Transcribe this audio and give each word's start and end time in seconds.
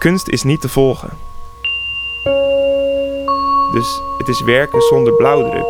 kunst 0.00 0.28
is 0.28 0.42
niet 0.42 0.60
te 0.60 0.68
volgen. 0.68 1.10
Dus 3.72 4.00
het 4.18 4.28
is 4.28 4.42
werken 4.42 4.80
zonder 4.80 5.12
blauwdruk. 5.12 5.66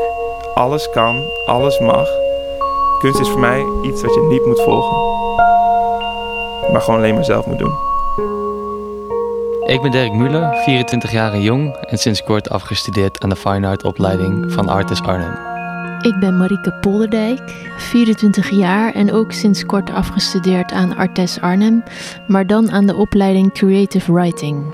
Alles 0.55 0.91
kan, 0.91 1.23
alles 1.47 1.79
mag. 1.79 2.09
Kunst 2.99 3.21
is 3.21 3.29
voor 3.29 3.41
mij 3.41 3.65
iets 3.83 4.03
wat 4.03 4.15
je 4.15 4.21
niet 4.21 4.47
moet 4.47 4.61
volgen. 4.61 4.97
Maar 6.73 6.81
gewoon 6.81 7.01
alleen 7.01 7.15
maar 7.15 7.25
zelf 7.25 7.47
moet 7.47 7.59
doen. 7.59 7.75
Ik 9.67 9.83
ben 9.83 9.91
Dirk 9.91 10.13
Muller, 10.13 10.55
24 10.55 11.11
jaar 11.11 11.39
jong 11.39 11.77
en 11.77 11.99
sinds 11.99 12.23
kort 12.23 12.51
afgestudeerd 12.51 13.23
aan 13.23 13.29
de 13.29 13.37
Fine 13.37 13.67
Art 13.67 13.85
opleiding 13.85 14.53
van 14.53 14.69
Artis 14.69 15.03
Arnhem. 15.03 15.50
Ik 16.03 16.19
ben 16.19 16.37
Marieke 16.37 16.73
Polderdijk, 16.73 17.41
24 17.77 18.51
jaar 18.51 18.95
en 18.95 19.13
ook 19.13 19.33
sinds 19.33 19.67
kort 19.67 19.91
afgestudeerd 19.91 20.73
aan 20.73 20.97
Artes 20.97 21.41
Arnhem, 21.41 21.83
maar 22.27 22.47
dan 22.47 22.71
aan 22.71 22.87
de 22.87 22.95
opleiding 22.95 23.53
Creative 23.53 24.13
Writing. 24.13 24.65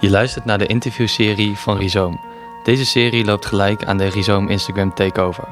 Je 0.00 0.10
luistert 0.10 0.44
naar 0.44 0.58
de 0.58 0.66
interviewserie 0.66 1.56
van 1.56 1.76
Rhizoom. 1.76 2.20
Deze 2.62 2.86
serie 2.86 3.24
loopt 3.24 3.46
gelijk 3.46 3.84
aan 3.84 3.96
de 3.96 4.06
Rhizoom 4.06 4.48
Instagram 4.48 4.94
Takeover. 4.94 5.44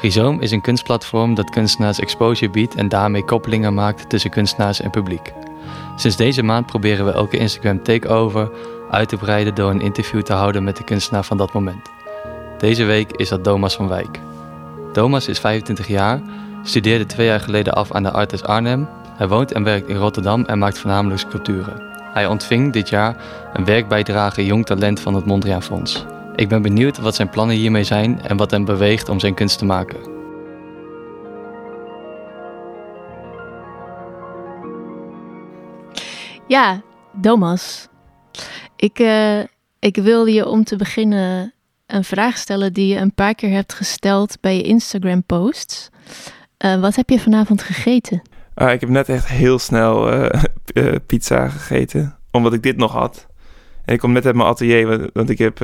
Rhizoom 0.00 0.40
is 0.40 0.50
een 0.50 0.60
kunstplatform 0.60 1.34
dat 1.34 1.50
kunstenaars 1.50 2.00
exposure 2.00 2.50
biedt 2.50 2.74
en 2.74 2.88
daarmee 2.88 3.24
koppelingen 3.24 3.74
maakt 3.74 4.08
tussen 4.08 4.30
kunstenaars 4.30 4.80
en 4.80 4.90
publiek. 4.90 5.32
Sinds 5.96 6.16
deze 6.16 6.42
maand 6.42 6.66
proberen 6.66 7.04
we 7.04 7.12
elke 7.12 7.36
Instagram 7.36 7.82
Takeover 7.82 8.50
uit 8.90 9.08
te 9.08 9.16
breiden 9.16 9.54
door 9.54 9.70
een 9.70 9.80
interview 9.80 10.22
te 10.22 10.32
houden 10.32 10.64
met 10.64 10.76
de 10.76 10.84
kunstenaar 10.84 11.24
van 11.24 11.36
dat 11.36 11.52
moment. 11.52 11.90
Deze 12.58 12.84
week 12.84 13.12
is 13.12 13.28
dat 13.28 13.44
Thomas 13.44 13.76
van 13.76 13.88
Wijk. 13.88 14.27
Thomas 14.98 15.28
is 15.28 15.38
25 15.38 15.86
jaar, 15.86 16.20
studeerde 16.62 17.06
twee 17.06 17.26
jaar 17.26 17.40
geleden 17.40 17.72
af 17.72 17.92
aan 17.92 18.02
de 18.02 18.10
Artes 18.10 18.42
Arnhem. 18.42 18.88
Hij 19.16 19.28
woont 19.28 19.52
en 19.52 19.62
werkt 19.62 19.88
in 19.88 19.96
Rotterdam 19.96 20.44
en 20.44 20.58
maakt 20.58 20.78
voornamelijk 20.78 21.20
sculpturen. 21.20 21.82
Hij 22.12 22.26
ontving 22.26 22.72
dit 22.72 22.88
jaar 22.88 23.16
een 23.52 23.64
werkbijdrage 23.64 24.46
Jong 24.46 24.66
Talent 24.66 25.00
van 25.00 25.14
het 25.14 25.24
Mondriaan 25.24 25.62
Fonds. 25.62 26.04
Ik 26.34 26.48
ben 26.48 26.62
benieuwd 26.62 26.98
wat 26.98 27.14
zijn 27.14 27.30
plannen 27.30 27.56
hiermee 27.56 27.84
zijn 27.84 28.22
en 28.22 28.36
wat 28.36 28.50
hem 28.50 28.64
beweegt 28.64 29.08
om 29.08 29.20
zijn 29.20 29.34
kunst 29.34 29.58
te 29.58 29.64
maken. 29.64 29.98
Ja, 36.46 36.82
Thomas. 37.20 37.88
Ik, 38.76 38.98
uh, 38.98 39.40
ik 39.78 39.96
wilde 39.96 40.32
je 40.32 40.48
om 40.48 40.64
te 40.64 40.76
beginnen 40.76 41.52
een 41.88 42.04
vraag 42.04 42.36
stellen 42.36 42.72
die 42.72 42.86
je 42.86 43.00
een 43.00 43.14
paar 43.14 43.34
keer 43.34 43.50
hebt 43.50 43.74
gesteld 43.74 44.40
bij 44.40 44.56
je 44.56 44.62
Instagram-posts. 44.62 45.90
Uh, 46.64 46.80
wat 46.80 46.96
heb 46.96 47.08
je 47.08 47.20
vanavond 47.20 47.62
gegeten? 47.62 48.22
Uh, 48.56 48.72
ik 48.72 48.80
heb 48.80 48.88
net 48.88 49.08
echt 49.08 49.26
heel 49.26 49.58
snel 49.58 50.12
uh, 50.14 50.94
pizza 51.06 51.48
gegeten, 51.48 52.18
omdat 52.30 52.52
ik 52.52 52.62
dit 52.62 52.76
nog 52.76 52.92
had. 52.92 53.26
En 53.84 53.94
ik 53.94 54.00
kom 54.00 54.12
net 54.12 54.26
uit 54.26 54.34
mijn 54.34 54.48
atelier, 54.48 55.10
want 55.12 55.30
ik 55.30 55.38
heb 55.38 55.58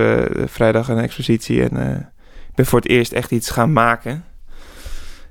vrijdag 0.44 0.88
een 0.88 0.98
expositie 0.98 1.68
en 1.68 2.00
ik 2.48 2.54
ben 2.54 2.66
voor 2.66 2.78
het 2.78 2.88
eerst 2.88 3.12
echt 3.12 3.30
iets 3.30 3.50
gaan 3.50 3.72
maken. 3.72 4.24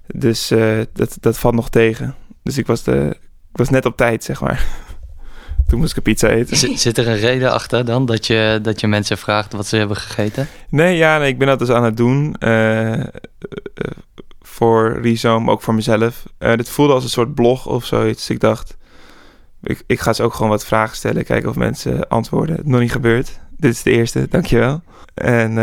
Dus 0.08 0.48
dat, 0.94 1.18
dat 1.20 1.40
valt 1.40 1.56
nog 1.56 1.70
tegen. 1.70 2.16
Dus 2.44 2.58
ik 2.58 2.68
was, 2.68 2.84
de, 2.84 3.18
ik 3.52 3.58
was 3.58 3.70
net 3.70 3.86
op 3.86 3.98
tijd, 3.98 4.24
zeg 4.24 4.42
maar. 4.42 4.66
Toen 5.68 5.80
moest 5.80 5.92
ik 5.92 5.98
een 5.98 6.04
pizza 6.04 6.30
eten. 6.30 6.78
zit 6.78 6.98
er 6.98 7.08
een 7.08 7.20
reden 7.20 7.52
achter 7.52 7.86
dan 7.86 8.06
dat 8.06 8.28
je, 8.28 8.60
dat 8.62 8.80
je 8.80 8.88
mensen 8.88 9.18
vraagt 9.18 9.54
wat 9.54 9.68
ze 9.68 9.78
hebben 9.78 9.98
gegeten? 9.98 10.48
Nee, 10.70 10.98
ja, 10.98 11.18
nee, 11.18 11.28
ik 11.28 11.38
ben 11.38 11.48
dat 11.48 11.60
dus 11.60 11.70
aan 11.70 11.84
het 11.84 11.98
doen. 11.98 12.36
Uh, 12.40 12.92
uh, 12.92 13.06
voor 14.42 15.00
Rhizome, 15.02 15.52
ook 15.52 15.62
voor 15.62 15.74
mezelf. 15.74 16.24
Uh, 16.40 16.56
dit 16.56 16.70
voelde 16.70 16.94
als 16.94 17.04
een 17.04 17.10
soort 17.10 17.36
blog 17.36 17.66
of 17.66 17.86
zoiets. 17.86 18.30
Ik 18.30 18.40
dacht, 18.40 18.78
ik, 19.64 19.84
ik 19.88 20.00
ga 20.00 20.14
ze 20.14 20.24
ook 20.24 20.34
gewoon 20.34 20.52
wat 20.52 20.66
vragen 20.66 20.96
stellen. 20.96 21.24
Kijken 21.24 21.50
of 21.50 21.56
mensen 21.56 22.08
antwoorden. 22.08 22.60
Nog 22.64 22.80
niet 22.80 22.92
gebeurd. 22.92 23.40
Dit 23.58 23.74
is 23.74 23.84
de 23.84 23.92
eerste, 23.92 24.28
dankjewel. 24.30 24.82
En 25.14 25.54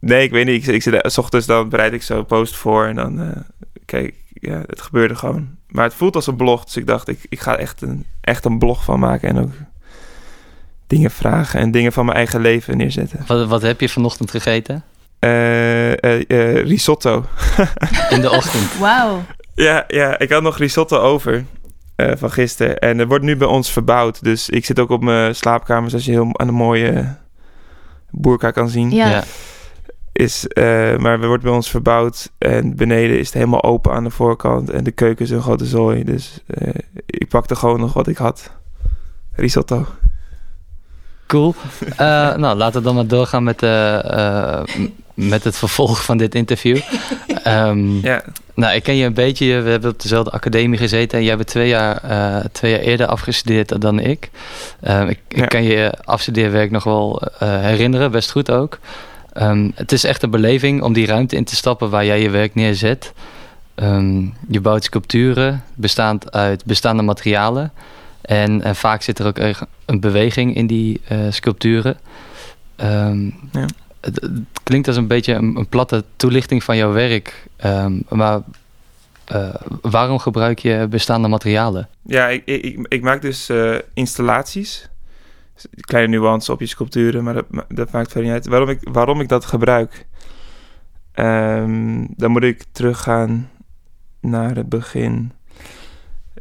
nee, 0.00 0.22
ik 0.22 0.30
weet 0.30 0.46
niet. 0.46 0.68
Ik, 0.68 0.74
ik 0.74 0.82
zit, 0.82 1.12
s 1.12 1.18
ochtends 1.18 1.46
dan 1.46 1.68
bereid 1.68 1.92
ik 1.92 2.02
zo 2.02 2.18
een 2.18 2.26
post 2.26 2.56
voor. 2.56 2.86
En 2.86 2.94
dan 2.94 3.44
kijk 3.84 4.14
ja, 4.40 4.62
het 4.66 4.80
gebeurde 4.80 5.14
gewoon. 5.14 5.48
Maar 5.68 5.84
het 5.84 5.94
voelt 5.94 6.14
als 6.14 6.26
een 6.26 6.36
blog. 6.36 6.64
Dus 6.64 6.76
ik 6.76 6.86
dacht, 6.86 7.08
ik, 7.08 7.26
ik 7.28 7.40
ga 7.40 7.56
echt 7.56 7.82
een, 7.82 8.04
echt 8.20 8.44
een 8.44 8.58
blog 8.58 8.84
van 8.84 8.98
maken. 8.98 9.28
En 9.28 9.38
ook 9.38 9.52
dingen 10.86 11.10
vragen 11.10 11.60
en 11.60 11.70
dingen 11.70 11.92
van 11.92 12.04
mijn 12.04 12.16
eigen 12.16 12.40
leven 12.40 12.76
neerzetten. 12.76 13.24
Wat, 13.26 13.48
wat 13.48 13.62
heb 13.62 13.80
je 13.80 13.88
vanochtend 13.88 14.30
gegeten? 14.30 14.84
Uh, 15.20 15.90
uh, 15.90 15.96
uh, 16.28 16.62
risotto. 16.62 17.24
In 18.10 18.20
de 18.20 18.30
ochtend? 18.30 18.78
Wauw. 18.78 19.22
Ja, 19.54 19.84
ja, 19.88 20.18
ik 20.18 20.30
had 20.30 20.42
nog 20.42 20.58
risotto 20.58 20.98
over 20.98 21.44
van 21.96 22.30
gisteren. 22.30 22.78
En 22.78 22.98
er 22.98 23.06
wordt 23.06 23.24
nu 23.24 23.36
bij 23.36 23.48
ons 23.48 23.72
verbouwd. 23.72 24.24
Dus 24.24 24.48
ik 24.48 24.64
zit 24.64 24.78
ook 24.78 24.90
op 24.90 25.02
mijn 25.02 25.34
slaapkamer, 25.34 25.90
zoals 25.90 26.04
je 26.04 26.10
heel 26.10 26.38
aan 26.38 26.48
een 26.48 26.54
mooie 26.54 27.16
boerka 28.10 28.50
kan 28.50 28.68
zien. 28.68 28.90
Ja. 28.90 29.08
ja 29.08 29.24
is, 30.16 30.46
uh, 30.48 30.96
maar 30.96 31.20
we 31.20 31.26
wordt 31.26 31.42
bij 31.42 31.52
ons 31.52 31.70
verbouwd 31.70 32.30
en 32.38 32.76
beneden 32.76 33.18
is 33.18 33.26
het 33.26 33.34
helemaal 33.34 33.62
open 33.62 33.92
aan 33.92 34.04
de 34.04 34.10
voorkant 34.10 34.70
en 34.70 34.84
de 34.84 34.90
keuken 34.90 35.24
is 35.24 35.30
een 35.30 35.42
grote 35.42 35.66
zooi. 35.66 36.04
Dus 36.04 36.40
uh, 36.46 36.74
ik 37.06 37.28
pakte 37.28 37.56
gewoon 37.56 37.80
nog 37.80 37.92
wat 37.92 38.06
ik 38.06 38.16
had. 38.16 38.50
Risotto. 39.32 39.86
Cool. 41.26 41.54
Uh, 41.90 41.96
nou, 42.42 42.56
laten 42.56 42.78
we 42.78 42.86
dan 42.86 42.94
maar 42.94 43.06
doorgaan 43.06 43.44
met, 43.44 43.60
met 45.14 45.44
het 45.44 45.56
vervolg 45.56 46.04
van 46.04 46.16
dit 46.16 46.34
interview. 46.34 46.78
Um, 47.46 47.98
ja. 48.02 48.22
Nou, 48.54 48.74
ik 48.74 48.82
ken 48.82 48.96
je 48.96 49.04
een 49.04 49.14
beetje. 49.14 49.60
We 49.60 49.70
hebben 49.70 49.90
op 49.90 50.02
dezelfde 50.02 50.30
academie 50.30 50.78
gezeten. 50.78 51.18
En 51.18 51.24
jij 51.24 51.36
bent 51.36 51.48
twee 51.48 51.68
jaar, 51.68 52.00
twee 52.52 52.70
jaar 52.70 52.80
eerder 52.80 53.06
afgestudeerd 53.06 53.80
dan 53.80 53.98
ik. 53.98 54.30
Ehm, 54.80 55.08
ik, 55.08 55.18
ik 55.28 55.48
kan 55.48 55.62
je 55.62 55.94
afstudeerwerk 56.04 56.70
nog 56.70 56.84
wel 56.84 57.22
herinneren, 57.38 58.10
best 58.10 58.30
goed 58.30 58.50
ook. 58.50 58.78
Um, 59.40 59.72
het 59.74 59.92
is 59.92 60.04
echt 60.04 60.22
een 60.22 60.30
beleving 60.30 60.82
om 60.82 60.92
die 60.92 61.06
ruimte 61.06 61.36
in 61.36 61.44
te 61.44 61.56
stappen 61.56 61.90
waar 61.90 62.04
jij 62.04 62.22
je 62.22 62.30
werk 62.30 62.54
neerzet. 62.54 63.12
Um, 63.74 64.34
je 64.48 64.60
bouwt 64.60 64.84
sculpturen 64.84 65.62
bestaand 65.74 66.32
uit 66.32 66.64
bestaande 66.64 67.02
materialen. 67.02 67.72
En, 68.20 68.62
en 68.62 68.76
vaak 68.76 69.02
zit 69.02 69.18
er 69.18 69.26
ook 69.26 69.38
een 69.84 70.00
beweging 70.00 70.54
in 70.56 70.66
die 70.66 71.00
uh, 71.12 71.18
sculpturen. 71.30 71.98
Um, 72.76 73.34
ja. 73.52 73.66
het, 74.00 74.20
het, 74.20 74.30
klinkt 74.62 74.88
als 74.88 74.96
een 74.96 75.06
beetje 75.06 75.34
een, 75.34 75.56
een, 75.56 75.68
platte 75.68 76.04
toelichting 76.16 76.64
van 76.64 76.76
jouw 76.76 76.92
werk. 76.92 77.46
maar 78.08 78.40
uh, 79.32 79.54
waarom 79.80 80.18
gebruik 80.18 80.58
je 80.58 80.86
bestaande 80.90 81.28
materialen? 81.28 81.88
Ja, 82.02 82.28
ik, 82.28 82.42
ik, 82.44 82.86
ik 82.88 83.02
maak 83.02 83.22
dus 83.22 83.50
uh, 83.50 83.78
installaties 83.94 84.88
kleine 85.80 86.16
nuance 86.16 86.52
op 86.52 86.60
je 86.60 86.66
sculpturen, 86.66 87.24
maar 87.24 87.34
dat, 87.34 87.46
dat 87.68 87.90
maakt 87.90 88.12
verder 88.12 88.22
niet 88.22 88.32
uit. 88.32 88.46
Waarom 88.46 88.68
ik, 88.68 88.78
waarom 88.82 89.20
ik 89.20 89.28
dat 89.28 89.44
gebruik? 89.44 90.06
Um, 91.14 92.08
dan 92.16 92.30
moet 92.30 92.42
ik 92.42 92.64
teruggaan 92.72 93.50
naar 94.20 94.56
het 94.56 94.68
begin. 94.68 95.32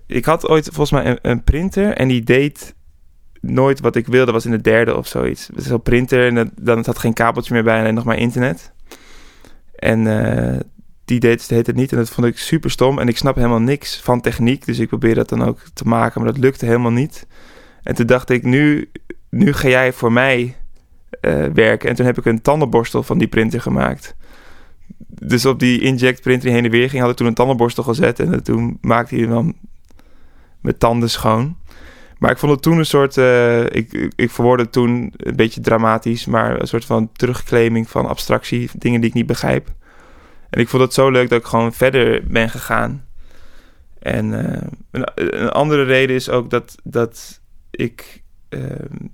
Ik 0.05 0.25
had 0.25 0.47
ooit 0.47 0.65
volgens 0.65 0.91
mij 0.91 1.19
een, 1.21 1.43
printer 1.43 1.93
en 1.93 2.07
die 2.07 2.23
deed 2.23 2.75
nooit 3.41 3.79
wat 3.79 3.95
ik 3.95 4.07
wilde. 4.07 4.31
was 4.31 4.45
in 4.45 4.51
de 4.51 4.61
derde 4.61 4.95
of 4.95 5.07
zoiets. 5.07 5.47
Het 5.47 5.57
is 5.57 5.69
een 5.69 5.81
printer 5.81 6.27
en 6.27 6.51
dan 6.61 6.77
het 6.77 6.85
had 6.85 6.99
geen 6.99 7.13
kabeltje 7.13 7.53
meer 7.53 7.63
bij, 7.63 7.79
alleen 7.79 7.93
nog 7.93 8.03
maar 8.03 8.17
internet. 8.17 8.73
En 9.75 10.05
uh, 10.05 10.59
die 11.05 11.19
deed 11.19 11.49
het, 11.49 11.67
het 11.67 11.75
niet 11.75 11.91
en 11.91 11.97
dat 11.97 12.09
vond 12.09 12.27
ik 12.27 12.37
super 12.37 12.71
stom. 12.71 12.99
En 12.99 13.07
ik 13.07 13.17
snap 13.17 13.35
helemaal 13.35 13.59
niks 13.59 13.99
van 14.01 14.21
techniek, 14.21 14.65
dus 14.65 14.79
ik 14.79 14.87
probeer 14.87 15.15
dat 15.15 15.29
dan 15.29 15.43
ook 15.43 15.59
te 15.73 15.87
maken, 15.87 16.21
maar 16.21 16.31
dat 16.33 16.41
lukte 16.41 16.65
helemaal 16.65 16.91
niet. 16.91 17.27
En 17.85 17.95
toen 17.95 18.05
dacht 18.05 18.29
ik, 18.29 18.43
nu, 18.43 18.91
nu 19.29 19.53
ga 19.53 19.67
jij 19.67 19.93
voor 19.93 20.11
mij 20.11 20.55
uh, 21.21 21.45
werken. 21.45 21.89
En 21.89 21.95
toen 21.95 22.05
heb 22.05 22.17
ik 22.17 22.25
een 22.25 22.41
tandenborstel 22.41 23.03
van 23.03 23.17
die 23.17 23.27
printer 23.27 23.61
gemaakt. 23.61 24.15
Dus 25.07 25.45
op 25.45 25.59
die 25.59 25.81
inject 25.81 26.21
printer 26.21 26.45
die 26.45 26.55
heen 26.55 26.65
en 26.65 26.71
weer 26.71 26.89
ging, 26.89 27.01
had 27.01 27.11
ik 27.11 27.17
toen 27.17 27.27
een 27.27 27.33
tandenborstel 27.33 27.83
gezet. 27.83 28.19
En 28.19 28.43
toen 28.43 28.77
maakte 28.81 29.15
hij 29.15 29.27
dan 29.27 29.53
mijn 30.61 30.77
tanden 30.77 31.09
schoon. 31.09 31.57
Maar 32.17 32.31
ik 32.31 32.37
vond 32.37 32.51
het 32.51 32.61
toen 32.61 32.77
een 32.77 32.85
soort, 32.85 33.17
uh, 33.17 33.63
ik, 33.63 34.11
ik 34.15 34.31
verwoordde 34.31 34.63
het 34.63 34.73
toen 34.73 35.13
een 35.17 35.35
beetje 35.35 35.61
dramatisch, 35.61 36.25
maar 36.25 36.61
een 36.61 36.67
soort 36.67 36.85
van 36.85 37.11
terugclaiming 37.11 37.89
van 37.89 38.05
abstractie, 38.05 38.69
dingen 38.77 38.99
die 38.99 39.09
ik 39.09 39.15
niet 39.15 39.25
begrijp. 39.25 39.67
En 40.49 40.59
ik 40.59 40.69
vond 40.69 40.83
het 40.83 40.93
zo 40.93 41.09
leuk 41.09 41.29
dat 41.29 41.39
ik 41.39 41.45
gewoon 41.45 41.73
verder 41.73 42.23
ben 42.27 42.49
gegaan. 42.49 43.05
En 43.99 44.25
uh, 44.31 44.61
een, 44.91 45.11
een, 45.15 45.49
andere 45.49 45.83
reden 45.83 46.15
is 46.15 46.29
ook 46.29 46.49
dat, 46.49 46.75
dat 46.83 47.43
ik. 47.75 48.23
Ehm, 48.49 49.07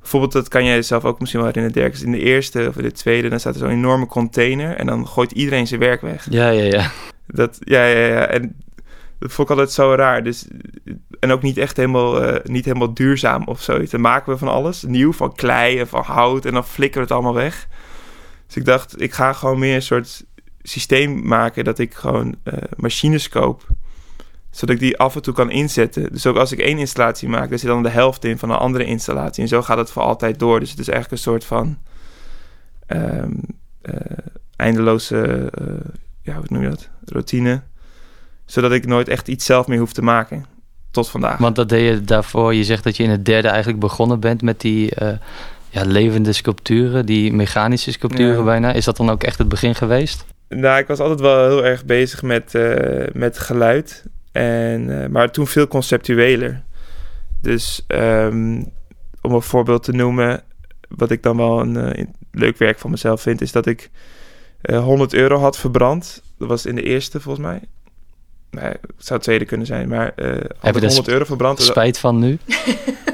bijvoorbeeld, 0.00 0.32
dat 0.32 0.48
kan 0.48 0.64
jij 0.64 0.82
zelf 0.82 1.04
ook 1.04 1.20
misschien 1.20 1.40
wel 1.40 1.48
herinneren, 1.48 1.82
Dirk. 1.82 2.02
In 2.02 2.12
de 2.12 2.18
eerste 2.18 2.66
of 2.68 2.76
in 2.76 2.82
de 2.82 2.92
tweede, 2.92 3.28
dan 3.28 3.40
staat 3.40 3.54
er 3.54 3.60
zo'n 3.60 3.70
enorme 3.70 4.06
container. 4.06 4.76
En 4.76 4.86
dan 4.86 5.08
gooit 5.08 5.32
iedereen 5.32 5.66
zijn 5.66 5.80
werk 5.80 6.00
weg. 6.00 6.26
Ja, 6.30 6.48
ja, 6.48 6.64
ja. 6.64 6.90
Dat, 7.26 7.58
ja, 7.60 7.84
ja, 7.84 8.06
ja. 8.06 8.26
En 8.26 8.56
dat 9.18 9.32
vond 9.32 9.50
ik 9.50 9.56
altijd 9.56 9.74
zo 9.74 9.94
raar. 9.94 10.24
Dus, 10.24 10.46
en 11.20 11.30
ook 11.30 11.42
niet 11.42 11.58
echt 11.58 11.76
helemaal, 11.76 12.24
uh, 12.24 12.36
niet 12.42 12.64
helemaal 12.64 12.94
duurzaam 12.94 13.44
of 13.44 13.62
zoiets. 13.62 13.90
Dan 13.90 14.00
maken 14.00 14.32
we 14.32 14.38
van 14.38 14.48
alles 14.48 14.82
nieuw, 14.82 15.12
van 15.12 15.34
klei 15.34 15.78
en 15.78 15.88
van 15.88 16.02
hout. 16.02 16.44
En 16.44 16.52
dan 16.52 16.66
flikkeren 16.66 17.06
we 17.06 17.14
het 17.14 17.22
allemaal 17.22 17.42
weg. 17.42 17.68
Dus 18.46 18.56
ik 18.56 18.64
dacht, 18.64 19.00
ik 19.00 19.12
ga 19.12 19.32
gewoon 19.32 19.58
meer 19.58 19.74
een 19.74 19.82
soort 19.82 20.24
systeem 20.62 21.26
maken 21.26 21.64
dat 21.64 21.78
ik 21.78 21.94
gewoon 21.94 22.36
uh, 22.44 22.54
machines 22.76 23.28
koop 23.28 23.66
zodat 24.54 24.74
ik 24.74 24.80
die 24.80 24.98
af 24.98 25.14
en 25.14 25.22
toe 25.22 25.34
kan 25.34 25.50
inzetten. 25.50 26.12
Dus 26.12 26.26
ook 26.26 26.36
als 26.36 26.52
ik 26.52 26.58
één 26.58 26.78
installatie 26.78 27.28
maak, 27.28 27.48
dan 27.48 27.58
zit 27.58 27.68
dan 27.68 27.82
de 27.82 27.88
helft 27.88 28.24
in 28.24 28.38
van 28.38 28.50
een 28.50 28.56
andere 28.56 28.84
installatie. 28.84 29.42
En 29.42 29.48
zo 29.48 29.62
gaat 29.62 29.78
het 29.78 29.90
voor 29.90 30.02
altijd 30.02 30.38
door. 30.38 30.60
Dus 30.60 30.70
het 30.70 30.78
is 30.78 30.88
eigenlijk 30.88 31.16
een 31.16 31.30
soort 31.32 31.44
van 31.44 31.78
um, 32.88 33.40
eindeloze, 34.56 35.50
uh, 35.60 35.66
ja, 36.22 36.34
hoe 36.34 36.44
noem 36.48 36.62
je 36.62 36.68
dat? 36.68 36.88
Routine. 37.04 37.62
Zodat 38.44 38.72
ik 38.72 38.86
nooit 38.86 39.08
echt 39.08 39.28
iets 39.28 39.44
zelf 39.44 39.66
meer 39.66 39.78
hoef 39.78 39.92
te 39.92 40.02
maken. 40.02 40.44
Tot 40.90 41.08
vandaag. 41.08 41.38
Want 41.38 41.56
dat 41.56 41.68
deed 41.68 41.94
je 41.94 42.04
daarvoor. 42.04 42.54
Je 42.54 42.64
zegt 42.64 42.84
dat 42.84 42.96
je 42.96 43.02
in 43.02 43.10
het 43.10 43.24
derde 43.24 43.48
eigenlijk 43.48 43.80
begonnen 43.80 44.20
bent 44.20 44.42
met 44.42 44.60
die 44.60 44.92
uh, 45.02 45.08
ja, 45.70 45.82
levende 45.84 46.32
sculpturen, 46.32 47.06
die 47.06 47.32
mechanische 47.32 47.92
sculpturen 47.92 48.44
bijna. 48.44 48.72
Is 48.72 48.84
dat 48.84 48.96
dan 48.96 49.10
ook 49.10 49.22
echt 49.22 49.38
het 49.38 49.48
begin 49.48 49.74
geweest? 49.74 50.24
Nou, 50.48 50.78
ik 50.78 50.86
was 50.86 50.98
altijd 50.98 51.20
wel 51.20 51.48
heel 51.48 51.64
erg 51.64 51.84
bezig 51.84 52.22
met, 52.22 52.54
uh, 52.54 53.06
met 53.12 53.38
geluid. 53.38 54.04
En, 54.34 54.88
uh, 54.88 55.06
maar 55.06 55.30
toen 55.30 55.46
veel 55.46 55.68
conceptueler. 55.68 56.62
Dus 57.40 57.84
um, 57.88 58.72
om 59.20 59.32
een 59.32 59.42
voorbeeld 59.42 59.82
te 59.82 59.92
noemen, 59.92 60.42
wat 60.88 61.10
ik 61.10 61.22
dan 61.22 61.36
wel 61.36 61.60
een 61.60 62.14
leuk 62.30 62.58
werk 62.58 62.78
van 62.78 62.90
mezelf 62.90 63.20
vind, 63.20 63.40
is 63.40 63.52
dat 63.52 63.66
ik 63.66 63.90
100 64.62 65.14
euro 65.14 65.38
had 65.38 65.58
verbrand. 65.58 66.22
Dat 66.38 66.48
was 66.48 66.66
in 66.66 66.74
de 66.74 66.82
eerste 66.82 67.20
volgens 67.20 67.46
mij. 67.46 67.60
Nee, 68.50 68.70
het 68.70 68.80
zou 68.96 69.14
het 69.14 69.22
tweede 69.22 69.44
kunnen 69.44 69.66
zijn, 69.66 69.88
maar 69.88 70.12
uh, 70.16 70.34
je 70.60 70.86
100 70.86 71.08
euro 71.08 71.24
verbrand. 71.24 71.62
Spijt 71.62 71.98
van 71.98 72.18
nu? 72.18 72.38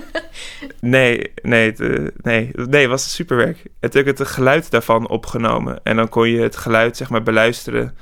nee, 0.80 1.32
nee, 1.42 1.66
het, 1.70 1.78
nee, 2.22 2.50
nee, 2.54 2.80
het 2.80 2.90
was 2.90 3.04
een 3.04 3.10
superwerk. 3.10 3.62
Het 3.80 3.94
heb 3.94 4.06
het 4.06 4.28
geluid 4.28 4.70
daarvan 4.70 5.08
opgenomen. 5.08 5.80
En 5.82 5.96
dan 5.96 6.08
kon 6.08 6.28
je 6.28 6.40
het 6.40 6.56
geluid 6.56 6.96
zeg 6.96 7.10
maar 7.10 7.22
beluisteren. 7.22 7.96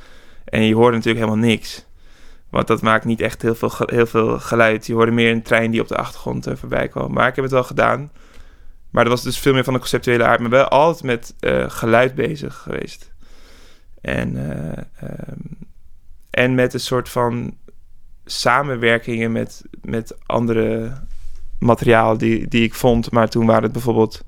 En 0.45 0.63
je 0.63 0.75
hoorde 0.75 0.97
natuurlijk 0.97 1.25
helemaal 1.25 1.49
niks. 1.49 1.87
Want 2.51 2.67
dat 2.67 2.83
maakt 2.83 3.05
niet 3.05 3.21
echt 3.21 3.43
heel 3.43 3.55
veel, 3.55 3.71
heel 3.77 4.07
veel 4.07 4.39
geluid. 4.39 4.87
Je 4.87 4.95
hoorde 4.95 5.13
meer 5.13 5.33
een 5.33 5.43
trein 5.43 5.71
die 5.71 5.81
op 5.81 5.89
de 5.89 5.97
achtergrond 5.97 6.49
uh, 6.49 6.57
voorbij 6.57 6.89
kwam. 6.89 7.13
Maar 7.13 7.29
ik 7.29 7.35
heb 7.35 7.45
het 7.45 7.53
wel 7.53 7.65
gedaan. 7.65 8.13
Maar 8.91 9.05
dat 9.05 9.13
was 9.13 9.23
dus 9.23 9.39
veel 9.39 9.53
meer 9.53 9.65
van 9.65 9.73
de 9.73 9.79
conceptuele 9.79 10.25
aard. 10.25 10.41
Maar 10.41 10.51
wel 10.51 10.69
altijd 10.69 11.03
met 11.03 11.35
geluid 11.73 12.15
bezig 12.15 12.55
geweest. 12.55 13.13
En 14.01 14.37
um, 15.01 15.69
en 16.31 16.55
met 16.55 16.75
een 16.75 16.81
soort 16.81 17.09
van 17.09 17.57
samenwerkingen 18.25 19.33
met, 19.33 19.63
met 19.83 20.17
andere 20.27 20.93
materialen 21.59 22.19
die, 22.19 22.49
die 22.49 22.63
ik 22.63 22.75
vond. 22.75 23.11
Maar 23.11 23.29
toen 23.29 23.47
waren 23.47 23.63
het 23.63 23.73
bijvoorbeeld 23.73 24.25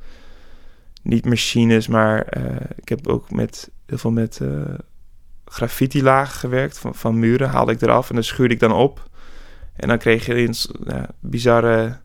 niet 1.03 1.25
machines, 1.25 1.89
maar 1.89 2.39
ik 2.77 2.89
heb 2.89 3.09
ook 3.09 3.31
met, 3.31 3.71
heel 3.87 3.99
veel 3.99 4.11
met 4.11 4.41
uh, 5.51 5.57
graffiti-lagen 5.57 6.39
gewerkt 6.39 6.79
van, 6.79 6.95
van 6.95 7.19
muren. 7.19 7.49
Haalde 7.49 7.73
ik 7.73 7.83
eraf 7.83 8.09
en 8.09 8.15
dan 8.15 8.25
schuurde 8.25 8.55
ik 8.55 8.61
dan 8.61 8.73
op. 8.73 9.09
En 9.77 9.89
dan 9.89 9.99
kreeg 9.99 10.27
je 10.27 10.35
eens 10.35 10.71
uh, 10.87 11.03
bizarre 11.21 11.99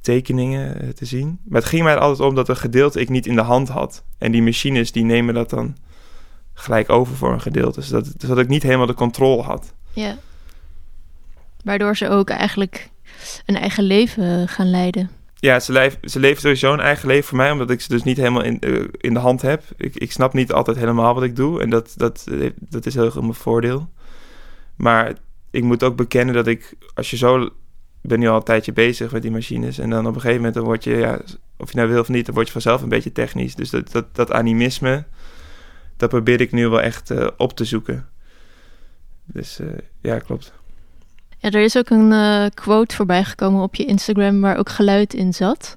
tekeningen 0.00 0.94
te 0.94 1.04
zien. 1.04 1.38
Maar 1.44 1.60
het 1.60 1.68
ging 1.68 1.82
mij 1.82 1.96
altijd 1.96 2.28
om 2.28 2.34
dat 2.34 2.48
een 2.48 2.56
gedeelte 2.56 3.00
ik 3.00 3.08
niet 3.08 3.26
in 3.26 3.34
de 3.34 3.42
hand 3.42 3.68
had. 3.68 4.04
En 4.18 4.32
die 4.32 4.42
machines 4.42 4.92
die 4.92 5.04
nemen 5.04 5.34
dat 5.34 5.50
dan 5.50 5.76
gelijk 6.54 6.90
over 6.90 7.16
voor 7.16 7.32
een 7.32 7.40
gedeelte. 7.40 7.80
Dus 7.80 7.88
dat, 7.88 8.04
dus 8.16 8.28
dat 8.28 8.38
ik 8.38 8.48
niet 8.48 8.62
helemaal 8.62 8.86
de 8.86 8.94
controle 8.94 9.42
had. 9.42 9.74
Ja. 9.92 10.16
Waardoor 11.64 11.96
ze 11.96 12.08
ook 12.08 12.30
eigenlijk 12.30 12.90
een 13.46 13.56
eigen 13.56 13.84
leven 13.84 14.48
gaan 14.48 14.70
leiden. 14.70 15.10
Ja, 15.42 15.60
ze, 15.60 15.92
ze 16.02 16.20
leven 16.20 16.40
sowieso 16.40 16.72
een 16.72 16.80
eigen 16.80 17.08
leven 17.08 17.24
voor 17.24 17.36
mij, 17.36 17.50
omdat 17.50 17.70
ik 17.70 17.80
ze 17.80 17.88
dus 17.88 18.02
niet 18.02 18.16
helemaal 18.16 18.42
in, 18.42 18.56
uh, 18.60 18.84
in 18.92 19.14
de 19.14 19.20
hand 19.20 19.42
heb. 19.42 19.62
Ik, 19.76 19.96
ik 19.96 20.12
snap 20.12 20.32
niet 20.32 20.52
altijd 20.52 20.76
helemaal 20.76 21.14
wat 21.14 21.22
ik 21.22 21.36
doe 21.36 21.60
en 21.60 21.70
dat, 21.70 21.94
dat, 21.96 22.26
dat 22.58 22.86
is 22.86 22.94
heel 22.94 23.04
erg 23.04 23.20
mijn 23.20 23.34
voordeel. 23.34 23.90
Maar 24.76 25.12
ik 25.50 25.62
moet 25.62 25.82
ook 25.82 25.96
bekennen 25.96 26.34
dat 26.34 26.46
ik, 26.46 26.74
als 26.94 27.10
je 27.10 27.16
zo, 27.16 27.50
ben 28.00 28.18
nu 28.18 28.28
al 28.28 28.36
een 28.36 28.42
tijdje 28.42 28.72
bezig 28.72 29.12
met 29.12 29.22
die 29.22 29.30
machines 29.30 29.78
en 29.78 29.90
dan 29.90 30.06
op 30.06 30.14
een 30.14 30.20
gegeven 30.20 30.36
moment 30.36 30.54
dan 30.54 30.64
word 30.64 30.84
je, 30.84 30.96
ja, 30.96 31.20
of 31.56 31.70
je 31.72 31.76
nou 31.76 31.88
wil 31.88 32.00
of 32.00 32.08
niet, 32.08 32.26
dan 32.26 32.34
word 32.34 32.46
je 32.46 32.52
vanzelf 32.52 32.82
een 32.82 32.88
beetje 32.88 33.12
technisch. 33.12 33.54
Dus 33.54 33.70
dat, 33.70 33.92
dat, 33.92 34.14
dat 34.14 34.32
animisme, 34.32 35.04
dat 35.96 36.08
probeer 36.08 36.40
ik 36.40 36.52
nu 36.52 36.68
wel 36.68 36.80
echt 36.80 37.10
uh, 37.10 37.26
op 37.36 37.52
te 37.56 37.64
zoeken. 37.64 38.08
Dus 39.24 39.60
uh, 39.60 39.68
ja, 40.00 40.18
klopt. 40.18 40.52
Ja, 41.42 41.50
er 41.50 41.62
is 41.62 41.76
ook 41.76 41.90
een 41.90 42.10
uh, 42.10 42.46
quote 42.54 42.94
voorbij 42.96 43.24
gekomen 43.24 43.62
op 43.62 43.74
je 43.74 43.84
Instagram 43.84 44.40
waar 44.40 44.56
ook 44.56 44.68
geluid 44.68 45.14
in 45.14 45.34
zat. 45.34 45.76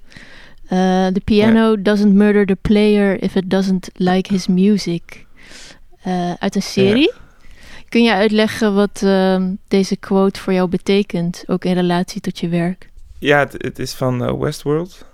the 0.67 1.21
piano 1.23 1.71
ja. 1.71 1.75
doesn't 1.75 2.13
murder 2.13 2.45
the 2.45 2.57
player 2.61 3.23
if 3.23 3.35
it 3.35 3.49
doesn't 3.49 3.89
like 3.93 4.33
his 4.33 4.47
music. 4.47 5.25
uit 6.39 6.55
een 6.55 6.61
serie. 6.61 7.11
Ja. 7.13 7.23
Kun 7.89 8.03
je 8.03 8.13
uitleggen 8.13 8.73
wat 8.73 9.01
ehm, 9.03 9.53
deze 9.67 9.95
quote 9.95 10.39
voor 10.39 10.53
jou 10.53 10.69
betekent, 10.69 11.43
ook 11.47 11.65
in 11.65 11.73
relatie 11.73 12.21
tot 12.21 12.39
je 12.39 12.49
werk? 12.49 12.89
Ja, 13.19 13.39
het, 13.39 13.55
het 13.57 13.79
is 13.79 13.93
van 13.93 14.39
Westworld, 14.39 15.05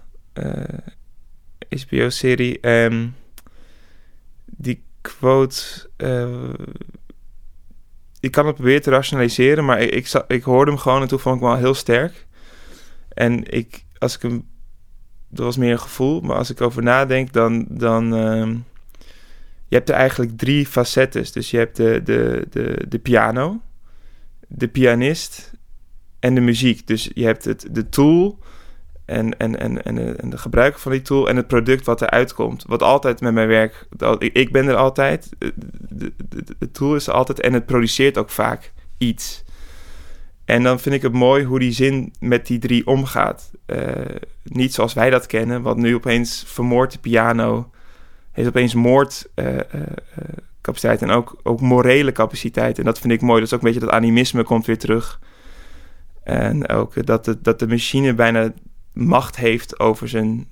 HBO-serie. 1.69 2.68
Um, 2.68 3.15
die 4.45 4.81
quote. 5.01 5.89
Ik 8.21 8.31
kan 8.31 8.45
het 8.45 8.56
proberen 8.56 8.81
te 8.81 8.89
rationaliseren, 8.89 9.65
maar 9.65 9.81
ik, 9.81 9.91
ik, 9.91 10.23
ik 10.27 10.44
hoorde 10.44 10.71
hem 10.71 10.79
gewoon 10.79 11.01
en 11.01 11.07
toen 11.07 11.19
vond 11.19 11.35
ik 11.35 11.41
hem 11.41 11.51
wel 11.51 11.59
heel 11.59 11.73
sterk. 11.73 12.27
En 13.13 13.53
ik, 13.53 13.85
als 13.97 14.15
ik 14.15 14.21
hem. 14.21 14.50
Dat 15.29 15.45
was 15.45 15.57
meer 15.57 15.71
een 15.71 15.79
gevoel, 15.79 16.21
maar 16.21 16.35
als 16.35 16.50
ik 16.50 16.62
over 16.62 16.83
nadenk, 16.83 17.33
dan. 17.33 17.65
dan 17.69 18.13
uh, 18.13 18.56
je 19.68 19.77
hebt 19.77 19.89
er 19.89 19.95
eigenlijk 19.95 20.38
drie 20.38 20.65
facettes. 20.68 21.31
Dus 21.31 21.51
je 21.51 21.57
hebt 21.57 21.75
de, 21.75 22.01
de, 22.03 22.47
de, 22.50 22.85
de 22.88 23.00
piano, 23.00 23.62
de 24.47 24.68
pianist 24.68 25.51
en 26.19 26.35
de 26.35 26.41
muziek. 26.41 26.88
Dus 26.88 27.09
je 27.13 27.25
hebt 27.25 27.45
het, 27.45 27.68
de 27.71 27.89
tool, 27.89 28.39
en, 29.11 29.37
en, 29.37 29.59
en, 29.59 29.83
en, 29.83 30.19
en 30.19 30.29
de 30.29 30.37
gebruiker 30.37 30.79
van 30.79 30.91
die 30.91 31.01
tool 31.01 31.29
en 31.29 31.35
het 31.35 31.47
product 31.47 31.85
wat 31.85 32.01
eruit 32.01 32.33
komt. 32.33 32.63
Wat 32.67 32.81
altijd 32.81 33.21
met 33.21 33.33
mijn 33.33 33.47
werk, 33.47 33.87
ik, 34.19 34.51
ben 34.51 34.67
er 34.67 34.75
altijd, 34.75 35.29
de, 35.89 36.13
de, 36.57 36.71
tool 36.71 36.95
is 36.95 37.07
er 37.07 37.13
altijd 37.13 37.39
en 37.39 37.53
het 37.53 37.65
produceert 37.65 38.17
ook 38.17 38.29
vaak 38.29 38.71
iets. 38.97 39.43
En 40.45 40.63
dan 40.63 40.79
vind 40.79 40.95
ik 40.95 41.01
het 41.01 41.13
mooi 41.13 41.43
hoe 41.43 41.59
die 41.59 41.71
zin 41.71 42.13
met 42.19 42.47
die 42.47 42.59
drie 42.59 42.87
omgaat. 42.87 43.51
Uh, 43.67 43.79
niet 44.43 44.73
zoals 44.73 44.93
wij 44.93 45.09
dat 45.09 45.25
kennen, 45.25 45.61
want 45.61 45.77
nu 45.77 45.95
opeens 45.95 46.43
vermoordt 46.47 46.93
de 46.93 46.99
piano, 46.99 47.69
heeft 48.31 48.47
opeens 48.47 48.73
moordcapaciteit 48.73 51.01
uh, 51.01 51.07
uh, 51.07 51.09
en 51.09 51.09
ook, 51.09 51.39
ook 51.43 51.61
morele 51.61 52.11
capaciteit. 52.11 52.79
En 52.79 52.85
dat 52.85 52.99
vind 52.99 53.13
ik 53.13 53.21
mooi. 53.21 53.39
Dat 53.39 53.47
is 53.47 53.53
ook 53.53 53.61
een 53.61 53.71
beetje 53.71 53.85
dat 53.85 53.95
animisme 53.95 54.43
komt 54.43 54.65
weer 54.65 54.77
terug. 54.77 55.19
En 56.23 56.69
ook 56.69 57.05
dat 57.05 57.25
de, 57.25 57.41
dat 57.41 57.59
de 57.59 57.67
machine 57.67 58.13
bijna 58.13 58.51
macht 58.93 59.35
heeft 59.35 59.80
over 59.80 60.09
zijn 60.09 60.47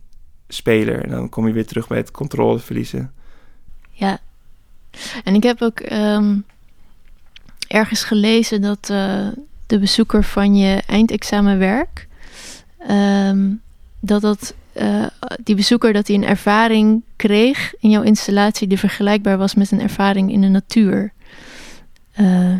speler. 0.48 1.04
En 1.04 1.10
dan 1.10 1.30
kom 1.30 1.48
je 1.48 1.54
weer 1.54 1.68
terug 1.68 1.88
bij 1.88 1.98
het 1.98 2.12
controle 2.12 2.60
verliezen. 2.60 3.14
Ja, 3.92 4.20
en 5.24 5.36
ik 5.36 5.44
heb 5.44 5.62
ook 5.62 5.92
um, 5.92 6.46
ergens 7.68 8.04
gelezen 8.04 8.62
dat 8.62 8.90
uh, 8.92 9.28
de 9.66 9.80
bezoeker 9.80 10.24
van 10.24 10.56
je 10.56 10.82
eindexamenwerk, 10.86 12.08
um, 12.90 13.62
dat 14.00 14.22
dat, 14.22 14.54
uh, 14.74 15.06
die 15.44 15.56
bezoeker 15.56 15.94
dat 15.94 16.08
hij 16.08 16.16
een 16.16 16.26
ervaring 16.26 17.04
kreeg 17.16 17.74
in 17.80 17.90
jouw 17.90 18.02
installatie 18.02 18.68
die 18.68 18.80
vergelijkbaar 18.80 19.38
was 19.38 19.56
met 19.56 19.72
een 19.72 19.82
ervaring 19.82 20.32
in 20.32 20.42
de 20.42 20.48
natuur. 20.48 21.14
Uh, 22.20 22.58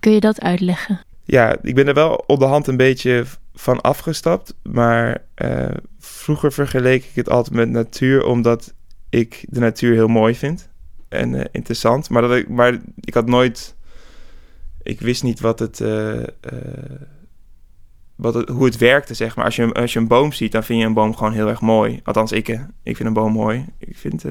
kun 0.00 0.12
je 0.12 0.20
dat 0.20 0.40
uitleggen? 0.40 1.00
Ja, 1.24 1.56
ik 1.62 1.74
ben 1.74 1.86
er 1.86 1.94
wel 1.94 2.24
op 2.26 2.38
de 2.38 2.44
hand 2.44 2.66
een 2.66 2.76
beetje 2.76 3.24
van 3.54 3.80
afgestapt. 3.80 4.54
Maar 4.62 5.22
uh, 5.36 5.70
vroeger 5.98 6.52
vergeleek 6.52 7.04
ik 7.04 7.14
het 7.14 7.30
altijd 7.30 7.56
met 7.56 7.68
natuur, 7.68 8.24
omdat 8.24 8.74
ik 9.08 9.44
de 9.48 9.60
natuur 9.60 9.94
heel 9.94 10.08
mooi 10.08 10.34
vind 10.34 10.68
en 11.08 11.32
uh, 11.32 11.44
interessant. 11.52 12.10
Maar, 12.10 12.22
dat 12.22 12.36
ik, 12.36 12.48
maar 12.48 12.78
ik 13.00 13.14
had 13.14 13.26
nooit. 13.26 13.74
Ik 14.82 15.00
wist 15.00 15.22
niet 15.22 15.40
wat 15.40 15.58
het. 15.58 15.80
Uh, 15.80 16.22
wat 18.14 18.34
het, 18.34 18.48
hoe 18.48 18.64
het 18.64 18.78
werkte, 18.78 19.14
zeg 19.14 19.36
maar. 19.36 19.44
Als 19.44 19.56
je, 19.56 19.72
als 19.72 19.92
je 19.92 19.98
een 19.98 20.08
boom 20.08 20.32
ziet, 20.32 20.52
dan 20.52 20.64
vind 20.64 20.80
je 20.80 20.86
een 20.86 20.94
boom 20.94 21.16
gewoon 21.16 21.32
heel 21.32 21.48
erg 21.48 21.60
mooi. 21.60 22.00
Althans, 22.04 22.32
ik, 22.32 22.48
ik 22.82 22.96
vind 22.96 23.08
een 23.08 23.12
boom 23.12 23.32
mooi. 23.32 23.64
Ik 23.78 23.98
vind 23.98 24.24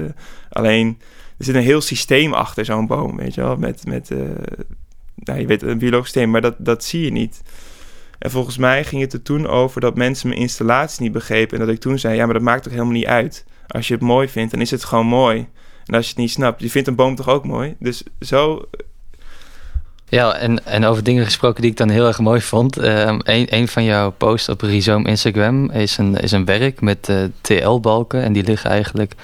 alleen. 0.50 0.98
Er 1.38 1.44
zit 1.44 1.54
een 1.54 1.62
heel 1.62 1.80
systeem 1.80 2.32
achter 2.32 2.64
zo'n 2.64 2.86
boom, 2.86 3.16
weet 3.16 3.34
je 3.34 3.40
wel. 3.40 3.56
Met. 3.56 3.86
met 3.86 4.10
nou, 5.14 5.40
je 5.40 5.46
weet 5.46 5.62
een 5.62 5.78
biologisch 5.78 6.10
systeem, 6.10 6.30
maar 6.30 6.40
dat, 6.40 6.54
dat 6.58 6.84
zie 6.84 7.04
je 7.04 7.10
niet. 7.10 7.42
En 8.24 8.30
volgens 8.30 8.56
mij 8.56 8.84
ging 8.84 9.02
het 9.02 9.12
er 9.12 9.22
toen 9.22 9.46
over 9.46 9.80
dat 9.80 9.96
mensen 9.96 10.28
mijn 10.28 10.40
installatie 10.40 11.02
niet 11.02 11.12
begrepen. 11.12 11.58
En 11.58 11.66
dat 11.66 11.74
ik 11.74 11.80
toen 11.80 11.98
zei: 11.98 12.16
Ja, 12.16 12.24
maar 12.24 12.34
dat 12.34 12.42
maakt 12.42 12.62
toch 12.62 12.72
helemaal 12.72 12.92
niet 12.92 13.06
uit. 13.06 13.44
Als 13.66 13.88
je 13.88 13.94
het 13.94 14.02
mooi 14.02 14.28
vindt, 14.28 14.52
dan 14.52 14.60
is 14.60 14.70
het 14.70 14.84
gewoon 14.84 15.06
mooi. 15.06 15.48
En 15.86 15.94
als 15.94 16.04
je 16.04 16.10
het 16.10 16.20
niet 16.20 16.30
snapt, 16.30 16.60
je 16.60 16.70
vindt 16.70 16.88
een 16.88 16.94
boom 16.94 17.14
toch 17.14 17.28
ook 17.28 17.44
mooi? 17.44 17.76
Dus 17.78 18.02
zo. 18.20 18.68
Ja, 20.08 20.34
en, 20.34 20.66
en 20.66 20.84
over 20.84 21.02
dingen 21.02 21.24
gesproken 21.24 21.62
die 21.62 21.70
ik 21.70 21.76
dan 21.76 21.88
heel 21.88 22.06
erg 22.06 22.18
mooi 22.18 22.40
vond. 22.40 22.76
Um, 22.76 23.20
een, 23.24 23.46
een 23.54 23.68
van 23.68 23.84
jouw 23.84 24.10
posts 24.10 24.48
op 24.48 24.60
Rhizome 24.60 25.08
Instagram 25.08 25.70
is 25.70 25.98
een, 25.98 26.16
is 26.16 26.32
een 26.32 26.44
werk 26.44 26.80
met 26.80 27.08
uh, 27.08 27.24
TL-balken. 27.40 28.22
En 28.22 28.32
die 28.32 28.44
liggen 28.44 28.70
eigenlijk 28.70 29.14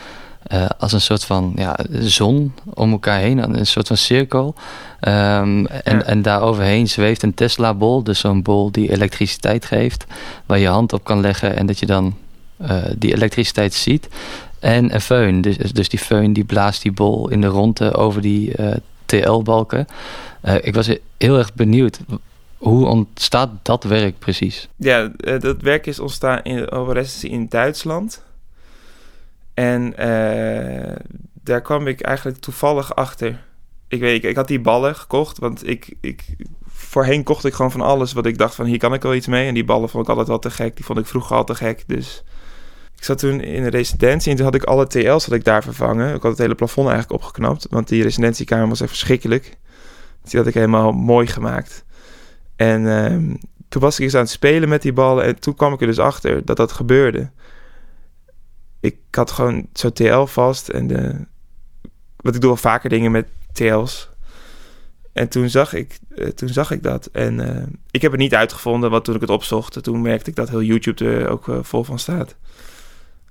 als 0.78 0.92
een 0.92 1.00
soort 1.00 1.24
van 1.24 1.52
ja, 1.56 1.78
zon 2.00 2.54
om 2.74 2.90
elkaar 2.90 3.18
heen, 3.18 3.58
een 3.58 3.66
soort 3.66 3.86
van 3.86 3.96
cirkel. 3.96 4.54
Um, 5.00 5.66
en, 5.66 6.06
en 6.06 6.22
daar 6.22 6.42
overheen 6.42 6.88
zweeft 6.88 7.22
een 7.22 7.34
Tesla-bol, 7.34 8.02
dus 8.02 8.18
zo'n 8.18 8.42
bol 8.42 8.70
die 8.70 8.90
elektriciteit 8.90 9.64
geeft, 9.64 10.04
waar 10.46 10.58
je 10.58 10.68
hand 10.68 10.92
op 10.92 11.04
kan 11.04 11.20
leggen 11.20 11.56
en 11.56 11.66
dat 11.66 11.78
je 11.78 11.86
dan 11.86 12.14
die 12.96 13.14
elektriciteit 13.14 13.74
ziet. 13.74 14.08
En 14.58 14.94
een 14.94 15.02
föhn, 15.02 15.40
dus, 15.40 15.56
dus 15.56 15.88
die 15.88 16.00
föhn 16.00 16.32
die 16.32 16.44
blaast 16.44 16.82
die 16.82 16.92
bol 16.92 17.28
in 17.28 17.40
de 17.40 17.46
ronde 17.46 17.94
over 17.94 18.22
die 18.22 18.52
TL-balken. 19.04 19.86
ik 20.60 20.74
was 20.74 20.88
heel 21.16 21.38
erg 21.38 21.54
benieuwd. 21.54 21.98
Hoe 22.60 22.86
ontstaat 22.86 23.50
dat 23.62 23.84
werk 23.84 24.18
precies? 24.18 24.68
Ja, 24.76 25.10
eh, 25.16 25.40
dat 25.40 25.62
werk 25.62 25.86
is 25.86 26.00
ontstaan 26.00 26.42
in 26.42 26.70
Overessency 26.70 27.26
in 27.26 27.46
Duitsland. 27.48 28.22
En 29.60 29.92
uh, 29.98 30.96
daar 31.42 31.60
kwam 31.60 31.86
ik 31.86 32.00
eigenlijk 32.00 32.38
toevallig 32.38 32.94
achter. 32.94 33.44
Ik 33.88 34.00
weet, 34.00 34.16
ik, 34.16 34.30
ik 34.30 34.36
had 34.36 34.48
die 34.48 34.60
ballen 34.60 34.96
gekocht, 34.96 35.38
want 35.38 35.68
ik, 35.68 35.94
ik, 36.00 36.24
voorheen 36.66 37.22
kocht 37.22 37.44
ik 37.44 37.54
gewoon 37.54 37.70
van 37.70 37.80
alles 37.80 38.12
wat 38.12 38.26
ik 38.26 38.38
dacht 38.38 38.54
van 38.54 38.66
hier 38.66 38.78
kan 38.78 38.94
ik 38.94 39.02
wel 39.02 39.14
iets 39.14 39.26
mee. 39.26 39.46
En 39.46 39.54
die 39.54 39.64
ballen 39.64 39.88
vond 39.88 40.02
ik 40.02 40.08
altijd 40.08 40.28
wel 40.28 40.38
te 40.38 40.50
gek. 40.50 40.76
Die 40.76 40.84
vond 40.84 40.98
ik 40.98 41.06
vroeger 41.06 41.36
al 41.36 41.44
te 41.44 41.54
gek. 41.54 41.84
Dus 41.86 42.24
ik 42.96 43.04
zat 43.04 43.18
toen 43.18 43.40
in 43.40 43.62
een 43.62 43.70
residentie 43.70 44.30
en 44.30 44.36
toen 44.36 44.46
had 44.46 44.54
ik 44.54 44.64
alle 44.64 44.86
TL's 44.86 45.24
dat 45.24 45.38
ik 45.38 45.44
daar 45.44 45.62
vervangen. 45.62 46.14
Ik 46.14 46.22
had 46.22 46.30
het 46.30 46.40
hele 46.40 46.54
plafond 46.54 46.88
eigenlijk 46.88 47.22
opgeknapt, 47.22 47.66
want 47.70 47.88
die 47.88 48.02
residentiekamer 48.02 48.68
was 48.68 48.80
echt 48.80 48.90
verschrikkelijk. 48.90 49.56
die 50.22 50.38
had 50.38 50.48
ik 50.48 50.54
helemaal 50.54 50.92
mooi 50.92 51.26
gemaakt. 51.26 51.84
En 52.56 53.04
ehm, 53.04 53.34
toen 53.68 53.82
was 53.82 53.98
ik 53.98 54.04
eens 54.04 54.14
aan 54.14 54.20
het 54.20 54.30
spelen 54.30 54.68
met 54.68 54.82
die 54.82 54.92
ballen 54.92 55.24
en 55.24 55.40
toen 55.40 55.54
kwam 55.54 55.72
ik 55.72 55.80
er 55.80 55.86
dus 55.86 55.98
achter 55.98 56.44
dat 56.44 56.56
dat 56.56 56.72
gebeurde. 56.72 57.30
Ik 58.80 58.96
had 59.10 59.30
gewoon 59.30 59.66
zo'n 59.72 59.92
TL 59.92 60.24
vast 60.24 60.68
en 60.68 60.86
de, 60.86 61.26
wat 62.16 62.34
ik 62.34 62.40
doe 62.40 62.50
al 62.50 62.56
vaker 62.56 62.90
dingen 62.90 63.10
met 63.10 63.28
TL's. 63.52 64.08
En 65.12 65.28
toen 65.28 65.48
zag 65.48 65.72
ik, 65.72 65.98
uh, 66.08 66.28
toen 66.28 66.48
zag 66.48 66.70
ik 66.70 66.82
dat. 66.82 67.06
En 67.06 67.38
uh, 67.38 67.62
ik 67.90 68.02
heb 68.02 68.10
het 68.10 68.20
niet 68.20 68.34
uitgevonden, 68.34 68.90
want 68.90 69.04
toen 69.04 69.14
ik 69.14 69.20
het 69.20 69.30
opzocht, 69.30 69.82
toen 69.82 70.02
merkte 70.02 70.30
ik 70.30 70.36
dat 70.36 70.48
heel 70.48 70.62
YouTube 70.62 71.04
er 71.04 71.28
ook 71.28 71.46
uh, 71.46 71.58
vol 71.62 71.84
van 71.84 71.98
staat. 71.98 72.36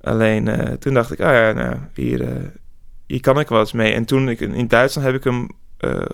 Alleen 0.01 0.77
toen 0.79 0.93
dacht 0.93 1.11
ik, 1.11 1.19
ah 1.19 1.33
ja, 1.33 1.51
nou, 1.51 1.75
hier, 1.93 2.51
hier 3.05 3.19
kan 3.19 3.39
ik 3.39 3.47
wel 3.47 3.59
eens 3.59 3.71
mee. 3.71 3.93
En 3.93 4.05
toen 4.05 4.29
ik 4.29 4.39
in 4.39 4.67
Duitsland 4.67 5.07
heb 5.07 5.17
ik 5.17 5.23
hem 5.23 5.49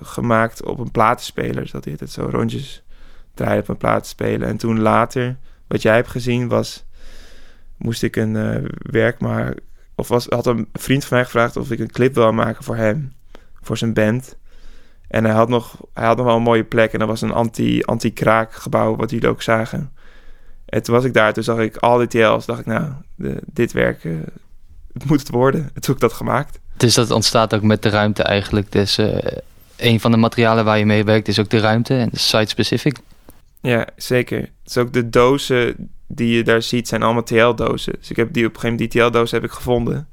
gemaakt 0.01 0.63
op 0.63 0.79
een 0.79 0.91
platenspeler. 0.91 1.69
Dat 1.71 1.85
heet 1.85 1.99
het 1.99 2.11
zo 2.11 2.27
rondjes 2.31 2.83
draaien 3.33 3.61
op 3.61 3.67
een 3.67 3.77
plaat 3.77 4.07
spelen. 4.07 4.47
En 4.47 4.57
toen 4.57 4.79
later, 4.79 5.37
wat 5.67 5.81
jij 5.81 5.95
hebt 5.95 6.09
gezien, 6.09 6.47
was... 6.47 6.85
moest 7.77 8.03
ik 8.03 8.15
een 8.15 8.35
uh, 8.35 8.69
werk 8.77 9.19
maken... 9.19 9.55
of 9.95 10.07
was, 10.07 10.25
had 10.25 10.45
een 10.45 10.67
vriend 10.73 11.05
van 11.05 11.17
mij 11.17 11.25
gevraagd 11.25 11.57
of 11.57 11.71
ik 11.71 11.79
een 11.79 11.91
clip 11.91 12.15
wil 12.15 12.31
maken 12.31 12.63
voor 12.63 12.75
hem. 12.75 13.13
Voor 13.61 13.77
zijn 13.77 13.93
band. 13.93 14.37
En 15.07 15.23
hij 15.23 15.33
had 15.33 15.49
nog, 15.49 15.77
hij 15.93 16.05
had 16.05 16.17
nog 16.17 16.25
wel 16.25 16.35
een 16.35 16.41
mooie 16.41 16.63
plek. 16.63 16.93
En 16.93 16.99
dat 16.99 17.07
was 17.07 17.21
een 17.21 17.31
anti, 17.31 17.81
anti-kraak 17.81 18.53
gebouw, 18.53 18.95
wat 18.95 19.11
jullie 19.11 19.29
ook 19.29 19.41
zagen. 19.41 19.91
En 20.65 20.83
toen 20.83 20.95
was 20.95 21.03
ik 21.03 21.13
daar, 21.13 21.33
toen 21.33 21.43
zag 21.43 21.57
ik 21.57 21.77
al 21.77 21.97
die 21.97 22.07
TL's. 22.07 22.45
dacht 22.45 22.59
ik, 22.59 22.65
nou, 22.65 22.91
de, 23.15 23.41
dit 23.45 23.71
werk, 23.71 24.03
uh, 24.03 24.17
het 24.93 25.05
moet 25.05 25.19
het 25.19 25.29
worden. 25.29 25.61
En 25.61 25.81
toen 25.81 25.95
heb 25.95 25.95
ik 25.95 26.09
dat 26.09 26.13
gemaakt. 26.13 26.59
Dus 26.77 26.93
dat 26.93 27.11
ontstaat 27.11 27.55
ook 27.55 27.61
met 27.61 27.81
de 27.81 27.89
ruimte 27.89 28.23
eigenlijk. 28.23 28.71
Dus 28.71 28.99
uh, 28.99 29.17
een 29.77 29.99
van 29.99 30.11
de 30.11 30.17
materialen 30.17 30.65
waar 30.65 30.77
je 30.77 30.85
mee 30.85 31.03
werkt 31.03 31.27
is 31.27 31.39
ook 31.39 31.49
de 31.49 31.59
ruimte 31.59 31.95
en 31.95 32.09
site-specific. 32.13 32.97
Ja, 33.61 33.87
zeker. 33.95 34.39
Het 34.39 34.51
is 34.65 34.77
ook 34.77 34.93
de 34.93 35.09
dozen 35.09 35.89
die 36.07 36.35
je 36.35 36.43
daar 36.43 36.61
ziet, 36.61 36.87
zijn 36.87 37.03
allemaal 37.03 37.23
TL-dozen. 37.23 37.93
Dus 37.99 38.09
ik 38.09 38.15
heb 38.15 38.33
die 38.33 38.45
op 38.45 38.53
een 38.53 38.59
gegeven 38.59 38.75
moment, 38.75 38.91
die 38.91 39.01
TL-dozen 39.01 39.35
heb 39.35 39.49
ik 39.49 39.55
gevonden. 39.55 40.07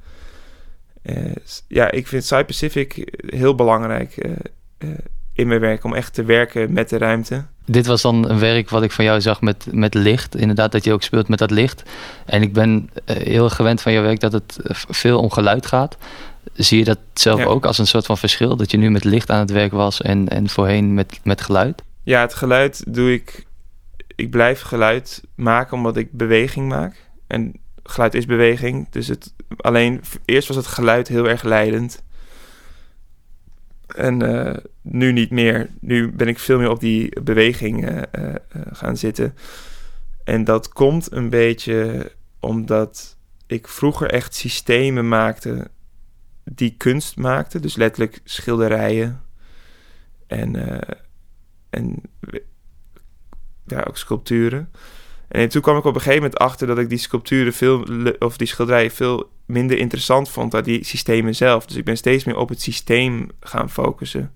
Uh, 1.02 1.32
ja, 1.68 1.90
ik 1.90 2.06
vind 2.06 2.24
Site 2.24 2.44
Pacific 2.44 3.20
heel 3.26 3.54
belangrijk 3.54 4.26
uh, 4.26 4.32
uh, 4.78 4.90
in 5.32 5.48
mijn 5.48 5.60
werk, 5.60 5.84
om 5.84 5.94
echt 5.94 6.14
te 6.14 6.24
werken 6.24 6.72
met 6.72 6.88
de 6.88 6.98
ruimte. 6.98 7.44
Dit 7.64 7.86
was 7.86 8.02
dan 8.02 8.30
een 8.30 8.38
werk 8.38 8.70
wat 8.70 8.82
ik 8.82 8.92
van 8.92 9.04
jou 9.04 9.20
zag 9.20 9.40
met, 9.40 9.66
met 9.70 9.94
licht. 9.94 10.36
Inderdaad, 10.36 10.72
dat 10.72 10.84
je 10.84 10.92
ook 10.92 11.02
speelt 11.02 11.28
met 11.28 11.38
dat 11.38 11.50
licht. 11.50 11.82
En 12.26 12.42
ik 12.42 12.52
ben 12.52 12.90
heel 13.04 13.50
gewend 13.50 13.80
van 13.80 13.92
jouw 13.92 14.02
werk 14.02 14.20
dat 14.20 14.32
het 14.32 14.58
veel 14.88 15.18
om 15.18 15.30
geluid 15.30 15.66
gaat. 15.66 15.96
Zie 16.52 16.78
je 16.78 16.84
dat 16.84 16.98
zelf 17.14 17.44
ook 17.44 17.66
als 17.66 17.78
een 17.78 17.86
soort 17.86 18.06
van 18.06 18.18
verschil? 18.18 18.56
Dat 18.56 18.70
je 18.70 18.76
nu 18.76 18.90
met 18.90 19.04
licht 19.04 19.30
aan 19.30 19.40
het 19.40 19.50
werk 19.50 19.72
was 19.72 20.00
en, 20.00 20.28
en 20.28 20.48
voorheen 20.48 20.94
met, 20.94 21.20
met 21.24 21.40
geluid? 21.40 21.82
Ja, 22.02 22.20
het 22.20 22.34
geluid 22.34 22.94
doe 22.94 23.12
ik. 23.12 23.46
Ik 24.22 24.30
blijf 24.30 24.60
geluid 24.60 25.22
maken 25.34 25.76
omdat 25.76 25.96
ik 25.96 26.12
beweging 26.12 26.68
maak. 26.68 27.10
En 27.26 27.52
geluid 27.82 28.14
is 28.14 28.26
beweging. 28.26 28.88
Dus 28.90 29.08
het, 29.08 29.34
alleen 29.56 30.00
eerst 30.24 30.48
was 30.48 30.56
het 30.56 30.66
geluid 30.66 31.08
heel 31.08 31.28
erg 31.28 31.42
leidend. 31.42 32.02
En 33.86 34.22
uh, 34.22 34.56
nu 34.82 35.12
niet 35.12 35.30
meer. 35.30 35.70
Nu 35.80 36.12
ben 36.12 36.28
ik 36.28 36.38
veel 36.38 36.58
meer 36.58 36.70
op 36.70 36.80
die 36.80 37.20
beweging 37.20 37.90
uh, 37.90 37.96
uh, 38.18 38.34
gaan 38.72 38.96
zitten. 38.96 39.34
En 40.24 40.44
dat 40.44 40.68
komt 40.68 41.12
een 41.12 41.28
beetje 41.28 42.12
omdat 42.40 43.16
ik 43.46 43.68
vroeger 43.68 44.10
echt 44.10 44.34
systemen 44.34 45.08
maakte 45.08 45.70
die 46.44 46.74
kunst 46.76 47.16
maakten. 47.16 47.62
Dus 47.62 47.76
letterlijk 47.76 48.20
schilderijen 48.24 49.22
en 50.26 50.80
en 51.70 52.02
ja, 53.72 53.84
ook 53.88 53.96
sculpturen. 53.96 54.70
En 55.28 55.48
toen 55.48 55.62
kwam 55.62 55.76
ik 55.76 55.84
op 55.84 55.94
een 55.94 56.00
gegeven 56.00 56.22
moment 56.22 56.38
achter 56.38 56.66
dat 56.66 56.78
ik 56.78 56.88
die 56.88 56.98
sculpturen 56.98 57.52
veel, 57.52 57.86
of 58.18 58.36
die 58.36 58.46
schilderijen 58.46 58.90
veel 58.90 59.30
minder 59.46 59.78
interessant 59.78 60.28
vond 60.28 60.50
dan 60.50 60.62
die 60.62 60.84
systemen 60.84 61.34
zelf. 61.34 61.66
Dus 61.66 61.76
ik 61.76 61.84
ben 61.84 61.96
steeds 61.96 62.24
meer 62.24 62.36
op 62.36 62.48
het 62.48 62.62
systeem 62.62 63.30
gaan 63.40 63.70
focussen. 63.70 64.32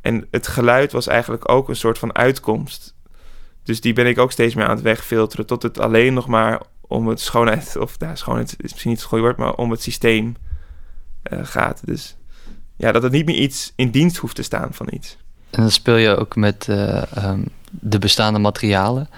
En 0.00 0.26
het 0.30 0.46
geluid 0.46 0.92
was 0.92 1.06
eigenlijk 1.06 1.50
ook 1.50 1.68
een 1.68 1.76
soort 1.76 1.98
van 1.98 2.14
uitkomst. 2.14 2.94
Dus 3.62 3.80
die 3.80 3.92
ben 3.92 4.06
ik 4.06 4.18
ook 4.18 4.32
steeds 4.32 4.54
meer 4.54 4.64
aan 4.64 4.74
het 4.74 4.82
wegfilteren. 4.82 5.46
Tot 5.46 5.62
het 5.62 5.80
alleen 5.80 6.14
nog 6.14 6.26
maar 6.26 6.62
om 6.80 7.08
het 7.08 7.20
schoonheid, 7.20 7.76
of 7.76 7.94
ja, 7.98 8.14
schoonheid 8.14 8.54
is 8.58 8.70
misschien 8.70 8.90
niet 8.90 9.00
het 9.00 9.08
goede 9.08 9.24
woord, 9.24 9.36
maar 9.36 9.54
om 9.54 9.70
het 9.70 9.82
systeem 9.82 10.36
uh, 11.32 11.38
gaat. 11.42 11.82
Dus 11.84 12.16
ja, 12.76 12.92
dat 12.92 13.02
het 13.02 13.12
niet 13.12 13.26
meer 13.26 13.38
iets 13.38 13.72
in 13.76 13.90
dienst 13.90 14.16
hoeft 14.16 14.34
te 14.34 14.42
staan 14.42 14.74
van 14.74 14.88
iets. 14.90 15.16
En 15.50 15.60
dan 15.60 15.70
speel 15.70 15.96
je 15.96 16.16
ook 16.16 16.36
met 16.36 16.66
uh, 16.70 17.02
um, 17.16 17.48
de 17.80 17.98
bestaande 17.98 18.38
materialen. 18.38 19.08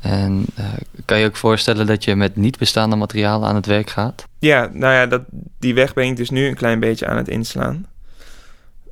En 0.00 0.46
uh, 0.58 0.66
kan 1.04 1.18
je 1.18 1.26
ook 1.26 1.36
voorstellen 1.36 1.86
dat 1.86 2.04
je 2.04 2.16
met 2.16 2.36
niet 2.36 2.58
bestaande 2.58 2.96
materialen 2.96 3.48
aan 3.48 3.54
het 3.54 3.66
werk 3.66 3.90
gaat? 3.90 4.24
Ja, 4.38 4.70
nou 4.72 4.94
ja, 4.94 5.06
dat, 5.06 5.22
die 5.58 5.74
weg 5.74 5.94
ben 5.94 6.06
ik 6.06 6.16
dus 6.16 6.30
nu 6.30 6.46
een 6.46 6.54
klein 6.54 6.80
beetje 6.80 7.06
aan 7.06 7.16
het 7.16 7.28
inslaan. 7.28 7.86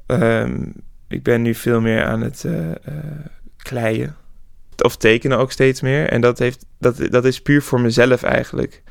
Um, 0.07 0.73
ik 1.09 1.23
ben 1.23 1.43
nu 1.43 1.55
veel 1.55 1.81
meer 1.81 2.05
aan 2.05 2.21
het 2.21 2.45
uh, 2.47 2.67
kleien. 3.57 4.17
Of 4.83 4.97
tekenen 4.97 5.39
ook 5.39 5.53
steeds 5.53 5.81
meer. 5.81 6.09
En 6.09 6.21
dat, 6.21 6.39
heeft, 6.39 6.65
dat, 6.79 6.97
dat 7.11 7.25
is 7.25 7.43
puur 7.43 7.63
voor 7.63 7.81
mezelf 7.81 8.23
eigenlijk. 8.23 8.83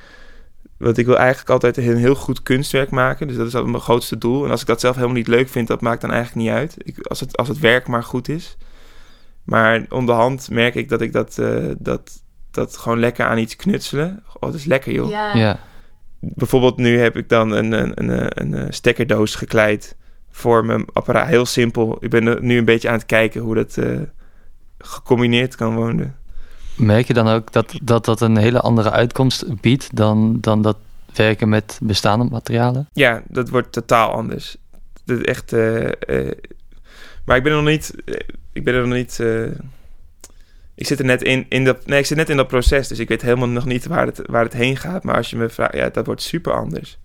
Want 0.78 0.98
ik 0.98 1.06
wil 1.06 1.18
eigenlijk 1.18 1.50
altijd 1.50 1.78
een 1.78 1.98
heel 1.98 2.16
goed 2.16 2.44
kunstwerk 2.44 2.90
maken. 2.90 3.28
Dus 3.28 3.36
dat 3.36 3.48
is 3.48 3.54
altijd 3.54 3.72
mijn 3.72 3.84
grootste 3.84 4.18
doel. 4.18 4.46
En 4.46 4.52
als 4.52 4.62
ik 4.62 4.68
dat 4.68 4.80
zelf 4.80 4.96
helemaal 4.96 5.16
niet 5.16 5.28
leuk 5.28 5.50
vind, 5.50 5.68
dat 5.68 5.82
maakt 5.82 6.02
dan 6.02 6.12
eigenlijk 6.12 6.46
niet 6.46 6.56
uit. 6.56 6.76
Ik, 6.78 7.08
als, 7.08 7.20
het, 7.20 7.38
als 7.38 7.48
het 7.48 7.60
werk 7.60 7.88
maar 7.88 8.04
goed 8.04 8.30
is. 8.30 8.58
Maar 9.44 9.86
onderhand 9.90 10.50
merk 10.50 10.76
ik 10.76 10.90
dat 10.90 11.02
ik 11.02 11.14
dat, 11.14 11.38
uh, 11.38 11.72
dat, 11.78 12.24
dat 12.52 12.78
gewoon 12.78 13.00
lekker 13.00 13.26
aan 13.26 13.38
iets 13.38 13.56
knutselen. 13.56 14.24
Oh, 14.34 14.42
dat 14.42 14.54
is 14.54 14.66
lekker, 14.66 14.94
joh. 14.94 15.10
Ja. 15.10 15.36
ja. 15.36 15.60
Bijvoorbeeld 16.20 16.78
nu 16.78 17.00
heb 17.00 17.18
ik 17.18 17.30
dan 17.30 17.52
een, 17.52 17.72
een, 17.72 17.92
een, 18.04 18.42
een, 18.42 18.54
een 18.54 18.74
stekkerdoos 18.74 19.36
gekleid 19.36 19.96
voor 20.32 20.66
mijn 20.66 20.86
apparaat. 20.94 21.28
Heel 21.28 21.46
simpel. 21.46 21.98
Ik 22.00 22.10
ben 22.10 22.46
nu 22.46 22.58
een 22.58 22.66
beetje 22.66 22.88
aan 22.88 22.94
het 22.94 23.06
kijken 23.06 23.42
hoe 23.42 23.56
dat 23.56 23.78
uh, 23.78 24.00
gecombineerd 24.78 25.56
kan 25.56 25.76
worden. 25.76 26.16
Merk 26.78 27.08
je 27.08 27.14
dan 27.14 27.28
ook 27.28 27.52
dat 27.52 27.74
dat, 27.84 28.06
dat 28.06 28.22
een 28.22 28.38
hele 28.38 28.60
andere 28.60 28.92
uitkomst 28.92 29.62
biedt 29.62 29.96
dan, 29.96 30.38
dan 30.40 30.62
dat 30.62 30.78
werken 31.14 31.50
met 31.50 31.80
bestaande 31.84 32.26
materialen? 32.26 32.90
Ja, 32.94 33.24
dat 33.28 33.50
wordt 33.50 33.72
totaal 33.72 34.12
anders. 34.12 34.58
Dat 35.06 35.20
echt. 35.20 35.54
Uh, 35.54 35.90
uh, 36.08 36.32
maar 37.26 37.38
ik 37.38 37.44
ben 37.44 37.52
er 37.52 37.58
nog 37.58 37.72
niet. 37.72 37.94
Uh, 38.06 38.16
ik 38.54 38.64
ben 38.64 38.74
er 38.74 38.88
nog 38.88 38.98
niet. 38.98 39.20
ik 40.76 40.88
zit 40.88 41.00
er 41.00 41.06
net 41.06 41.24
in, 41.24 41.46
in 41.50 41.64
dat. 41.64 41.86
Nee, 41.86 42.00
ik 42.00 42.06
zit 42.06 42.18
net 42.18 42.30
in 42.30 42.38
dat 42.38 42.48
proces. 42.48 42.88
Dus 42.88 43.00
ik 43.00 43.08
weet 43.08 43.22
helemaal 43.22 43.48
nog 43.48 43.66
niet 43.66 43.86
waar 43.86 44.06
het, 44.06 44.22
waar 44.26 44.44
het 44.44 44.54
heen 44.54 44.78
gaat. 44.78 45.04
Maar 45.04 45.16
als 45.16 45.30
je 45.30 45.36
me 45.36 45.50
vraagt, 45.50 45.76
ja, 45.76 45.90
dat 45.90 46.06
wordt 46.06 46.22
super 46.22 46.54
anders. 46.54 46.98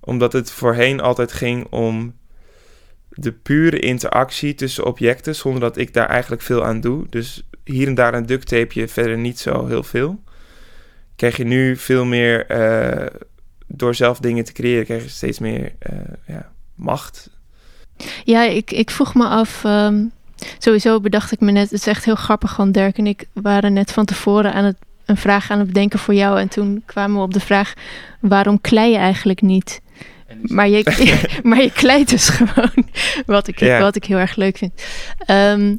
Omdat 0.00 0.32
het 0.32 0.50
voorheen 0.50 1.00
altijd 1.00 1.32
ging 1.32 1.66
om 1.70 2.14
de 3.14 3.32
pure 3.32 3.78
interactie 3.78 4.54
tussen 4.54 4.84
objecten, 4.84 5.34
zonder 5.34 5.60
dat 5.60 5.76
ik 5.76 5.92
daar 5.92 6.08
eigenlijk 6.08 6.42
veel 6.42 6.64
aan 6.64 6.80
doe. 6.80 7.06
Dus 7.10 7.48
hier 7.64 7.86
en 7.86 7.94
daar 7.94 8.14
een 8.14 8.26
duct 8.26 8.48
tapeje, 8.48 8.88
verder 8.88 9.18
niet 9.18 9.38
zo 9.38 9.66
heel 9.66 9.82
veel. 9.82 10.22
Krijg 11.16 11.36
je 11.36 11.44
nu 11.44 11.76
veel 11.76 12.04
meer, 12.04 12.50
uh, 12.50 13.06
door 13.66 13.94
zelf 13.94 14.18
dingen 14.18 14.44
te 14.44 14.52
creëren, 14.52 14.84
krijg 14.84 15.02
je 15.02 15.08
steeds 15.08 15.38
meer 15.38 15.72
ja, 16.26 16.52
macht. 16.74 17.30
Ja, 18.24 18.42
ik, 18.42 18.70
ik 18.70 18.90
vroeg 18.90 19.14
me 19.14 19.24
af, 19.24 19.64
um, 19.64 20.12
sowieso 20.58 21.00
bedacht 21.00 21.32
ik 21.32 21.40
me 21.40 21.50
net, 21.50 21.70
het 21.70 21.80
is 21.80 21.86
echt 21.86 22.04
heel 22.04 22.14
grappig, 22.14 22.56
want 22.56 22.74
Dirk 22.74 22.98
en 22.98 23.06
ik 23.06 23.24
waren 23.32 23.72
net 23.72 23.92
van 23.92 24.04
tevoren 24.04 24.52
aan 24.52 24.64
het 24.64 24.76
een 25.04 25.16
vraag 25.16 25.50
aan 25.50 25.58
het 25.58 25.66
bedenken 25.66 25.98
voor 25.98 26.14
jou. 26.14 26.40
En 26.40 26.48
toen 26.48 26.82
kwamen 26.86 27.16
we 27.16 27.22
op 27.22 27.32
de 27.32 27.40
vraag: 27.40 27.72
waarom 28.20 28.60
klei 28.60 28.90
je 28.90 28.96
eigenlijk 28.96 29.42
niet? 29.42 29.80
Maar 30.42 30.68
je, 30.68 30.82
maar 31.42 31.62
je 31.62 31.72
kleidt 31.72 32.10
dus 32.10 32.28
gewoon. 32.28 32.88
Wat 33.26 33.48
ik, 33.48 33.58
wat 33.80 33.96
ik 33.96 34.04
heel 34.04 34.18
erg 34.18 34.36
leuk 34.36 34.56
vind. 34.56 34.82
Ehm, 35.18 35.76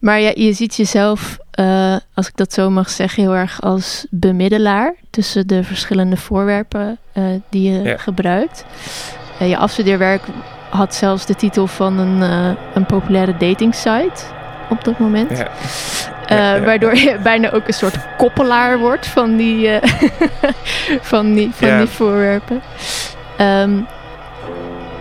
maar 0.00 0.20
ja, 0.20 0.32
je 0.34 0.52
ziet 0.52 0.76
jezelf, 0.76 1.38
uh, 1.60 1.96
als 2.14 2.28
ik 2.28 2.36
dat 2.36 2.52
zo 2.52 2.70
mag 2.70 2.90
zeggen, 2.90 3.22
heel 3.22 3.36
erg 3.36 3.60
als 3.60 4.06
bemiddelaar 4.10 4.94
tussen 5.10 5.46
de 5.46 5.64
verschillende 5.64 6.16
voorwerpen 6.16 6.98
uh, 7.14 7.24
die 7.50 7.72
je 7.72 7.98
gebruikt. 7.98 8.64
Uh, 9.42 9.48
je 9.48 9.56
afstudeerwerk 9.56 10.22
had 10.68 10.94
zelfs 10.94 11.26
de 11.26 11.34
titel 11.34 11.66
van 11.66 11.98
een, 11.98 12.20
een 12.74 12.86
populaire 12.86 13.36
dating 13.36 13.74
site 13.74 14.22
op 14.68 14.84
dat 14.84 14.98
moment. 14.98 15.44
Ja. 16.28 16.60
waardoor 16.60 16.94
je 16.94 17.18
bijna 17.22 17.50
ook 17.50 17.66
een 17.66 17.74
soort 17.74 17.96
koppelaar 18.16 18.78
wordt 18.78 19.06
van 19.06 19.36
die, 19.36 19.70
van 21.12 21.34
die, 21.34 21.50
van 21.54 21.78
die 21.78 21.86
voorwerpen. 21.86 22.62
Um, 23.40 23.86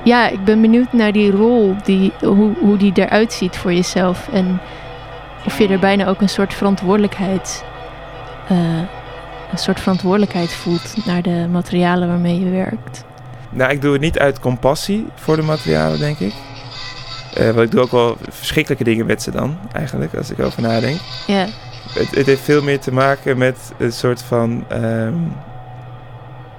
ja, 0.05 0.27
ik 0.27 0.43
ben 0.43 0.61
benieuwd 0.61 0.93
naar 0.93 1.11
die 1.11 1.31
rol, 1.31 1.75
die, 1.83 2.11
hoe, 2.21 2.53
hoe 2.59 2.77
die 2.77 2.91
eruit 2.95 3.33
ziet 3.33 3.57
voor 3.57 3.73
jezelf. 3.73 4.27
En 4.31 4.59
of 5.45 5.57
je 5.57 5.67
er 5.67 5.79
bijna 5.79 6.07
ook 6.07 6.21
een 6.21 6.29
soort 6.29 6.53
verantwoordelijkheid, 6.53 7.63
uh, 8.51 8.57
een 9.51 9.57
soort 9.57 9.79
verantwoordelijkheid 9.79 10.53
voelt 10.53 11.05
naar 11.05 11.21
de 11.21 11.47
materialen 11.51 12.07
waarmee 12.07 12.39
je 12.39 12.49
werkt. 12.49 13.05
Nou, 13.49 13.71
ik 13.71 13.81
doe 13.81 13.91
het 13.91 14.01
niet 14.01 14.19
uit 14.19 14.39
compassie 14.39 15.07
voor 15.15 15.35
de 15.35 15.41
materialen, 15.41 15.99
denk 15.99 16.19
ik. 16.19 16.33
Uh, 17.37 17.45
want 17.45 17.59
ik 17.59 17.71
doe 17.71 17.81
ook 17.81 17.91
wel 17.91 18.17
verschrikkelijke 18.29 18.83
dingen 18.83 19.05
met 19.05 19.21
ze 19.21 19.31
dan, 19.31 19.57
eigenlijk, 19.71 20.15
als 20.15 20.31
ik 20.31 20.39
over 20.39 20.61
nadenk. 20.61 20.99
Ja. 21.27 21.45
Het, 21.93 22.15
het 22.15 22.25
heeft 22.25 22.41
veel 22.41 22.63
meer 22.63 22.79
te 22.79 22.93
maken 22.93 23.37
met 23.37 23.73
een 23.77 23.93
soort 23.93 24.21
van... 24.21 24.65
Um, 24.71 25.33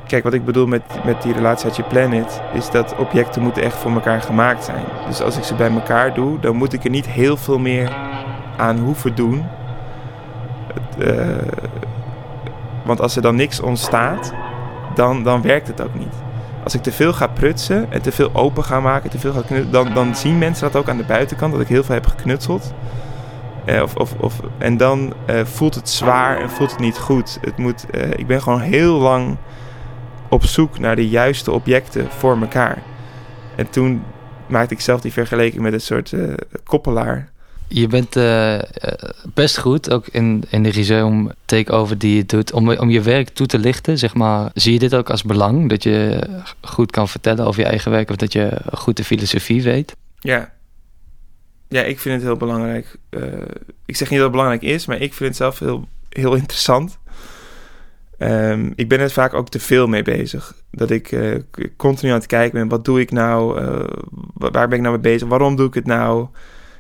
Kijk, 0.07 0.25
wat 0.25 0.35
ik 0.35 0.45
bedoel 0.45 0.66
met, 0.66 0.83
met 1.05 1.23
die 1.23 1.33
relatie 1.33 1.66
uit 1.66 1.76
je 1.76 1.83
planet, 1.83 2.40
is 2.55 2.71
dat 2.71 2.97
objecten 2.97 3.43
moeten 3.43 3.62
echt 3.62 3.76
voor 3.76 3.90
elkaar 3.90 4.23
gemaakt 4.23 4.64
zijn. 4.64 4.85
Dus 5.07 5.21
als 5.21 5.37
ik 5.37 5.43
ze 5.43 5.55
bij 5.55 5.71
elkaar 5.71 6.14
doe, 6.14 6.40
dan 6.40 6.57
moet 6.57 6.73
ik 6.73 6.85
er 6.85 6.90
niet 6.90 7.07
heel 7.07 7.37
veel 7.37 7.59
meer 7.59 7.97
aan 8.57 8.78
hoeven 8.78 9.14
doen. 9.14 9.47
Uh, 10.99 11.37
want 12.85 13.00
als 13.00 13.16
er 13.16 13.23
dan 13.23 13.37
niks 13.37 13.61
ontstaat, 13.61 14.33
dan, 14.95 15.23
dan 15.23 15.43
werkt 15.43 15.69
het 15.69 15.83
ook 15.83 15.95
niet. 15.95 16.14
Als 16.66 16.75
ik 16.75 16.82
te 16.82 16.92
veel 16.92 17.12
ga 17.12 17.26
prutsen 17.26 17.92
en 17.92 18.02
te 18.02 18.12
veel 18.12 18.35
open 18.35 18.64
ga 18.64 18.80
maken, 18.80 19.11
te 19.11 19.18
veel 19.18 19.32
ga 19.32 19.40
knutselen, 19.40 19.73
dan, 19.73 19.94
dan 19.94 20.16
zien 20.16 20.38
mensen 20.38 20.73
dat 20.73 20.82
ook 20.82 20.88
aan 20.88 20.96
de 20.96 21.04
buitenkant, 21.04 21.52
dat 21.52 21.61
ik 21.61 21.68
heel 21.68 21.85
veel 21.85 21.94
heb 21.94 22.06
geknutseld. 22.06 22.73
Uh, 23.66 23.82
of, 23.82 23.94
of, 23.94 24.14
of, 24.20 24.40
en 24.58 24.76
dan 24.76 25.14
uh, 25.30 25.44
voelt 25.44 25.75
het 25.75 25.88
zwaar 25.88 26.40
en 26.40 26.50
voelt 26.50 26.70
het 26.70 26.80
niet 26.80 26.99
goed. 26.99 27.38
Het 27.40 27.56
moet, 27.56 27.87
ik 28.16 28.26
ben 28.26 28.42
gewoon 28.42 28.61
heel 28.61 28.99
lang 28.99 29.37
op 30.28 30.44
zoek 30.44 30.78
naar 30.78 30.96
de 30.96 31.08
juiste 31.08 31.52
objecten 31.52 32.11
voor 32.11 32.40
elkaar. 32.40 32.82
En 33.54 33.70
toen 33.70 34.02
maakte 34.46 34.75
ik 34.75 34.80
zelf 34.80 35.00
die 35.00 35.12
vergelijking 35.12 35.62
met 35.62 35.73
een 35.73 35.80
soort 35.80 36.14
koppelaar. 36.64 37.28
Je 37.68 37.87
bent 37.87 38.16
uh, 38.16 38.58
best 39.35 39.58
goed, 39.58 39.90
ook 39.90 40.06
in, 40.06 40.44
in 40.49 40.62
de 40.62 40.73
museum 40.75 41.30
takeover 41.44 41.99
die 41.99 42.16
je 42.16 42.26
doet, 42.26 42.52
om, 42.52 42.70
om 42.70 42.90
je 42.90 43.00
werk 43.00 43.28
toe 43.28 43.46
te 43.46 43.58
lichten, 43.58 43.99
zeg 43.99 44.14
maar. 44.14 44.50
Zie 44.54 44.73
je 44.73 44.78
dit 44.78 44.94
ook 44.94 45.11
als 45.11 45.23
belang, 45.23 45.68
dat 45.68 45.82
je 45.82 46.26
goed 46.61 46.90
kan 46.90 47.08
vertellen 47.08 47.46
over 47.46 47.61
je 47.61 47.66
eigen 47.66 47.90
werk 47.90 48.11
of 48.11 48.16
dat 48.16 48.32
je 48.32 48.61
goed 48.73 48.96
de 48.96 49.04
filosofie 49.04 49.62
weet? 49.62 49.96
Ja. 50.20 50.52
Ja, 51.68 51.82
ik 51.82 52.00
vind 52.00 52.14
het 52.14 52.25
heel 52.25 52.37
belangrijk. 52.37 52.96
Uh, 53.11 53.23
ik 53.87 53.96
zeg 53.96 54.08
niet 54.08 54.18
dat 54.18 54.28
het 54.28 54.37
belangrijk 54.37 54.62
is, 54.62 54.87
maar 54.87 55.00
ik 55.00 55.14
vind 55.14 55.28
het 55.28 55.38
zelf 55.38 55.58
heel, 55.58 55.88
heel 56.08 56.35
interessant. 56.35 56.99
Um, 58.18 58.73
ik 58.76 58.88
ben 58.88 59.00
er 59.00 59.11
vaak 59.11 59.35
ook 59.35 59.49
te 59.49 59.61
veel 59.61 59.87
mee 59.87 60.02
bezig. 60.02 60.54
Dat 60.70 60.90
ik 60.90 61.18
continu 61.76 62.11
aan 62.11 62.18
het 62.18 62.26
kijken 62.26 62.58
ben, 62.58 62.68
wat 62.68 62.85
doe 62.85 63.00
ik 63.00 63.11
nou? 63.11 63.61
Waar 64.35 64.68
ben 64.68 64.78
ik 64.78 64.85
nou 64.85 65.00
mee 65.00 65.12
bezig? 65.12 65.28
Waarom 65.28 65.56
doe 65.56 65.66
ik 65.66 65.75
het 65.75 65.87
nou? 65.87 66.26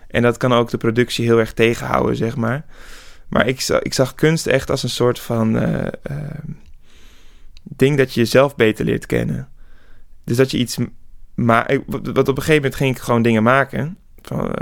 En 0.08 0.22
dat 0.22 0.36
kan 0.36 0.52
ook 0.52 0.70
de 0.70 0.76
productie 0.76 1.24
heel 1.24 1.38
erg 1.38 1.52
tegenhouden, 1.52 2.16
zeg 2.16 2.36
maar. 2.36 2.64
Maar 3.28 3.46
ik, 3.46 3.62
ik 3.82 3.94
zag 3.94 4.14
kunst 4.14 4.46
echt 4.46 4.70
als 4.70 4.82
een 4.82 4.88
soort 4.88 5.18
van 5.18 5.56
uh, 5.56 5.86
ding 7.62 7.96
dat 7.96 8.14
je 8.14 8.20
jezelf 8.20 8.56
beter 8.56 8.84
leert 8.84 9.06
kennen. 9.06 9.48
Dus 10.24 10.36
dat 10.36 10.50
je 10.50 10.58
iets 10.58 10.78
maakt. 11.34 11.78
Wat 11.86 12.28
op 12.28 12.36
een 12.36 12.42
gegeven 12.42 12.54
moment 12.54 12.74
ging 12.74 12.96
ik 12.96 13.02
gewoon 13.02 13.22
dingen 13.22 13.42
maken. 13.42 13.98
Van, 14.22 14.54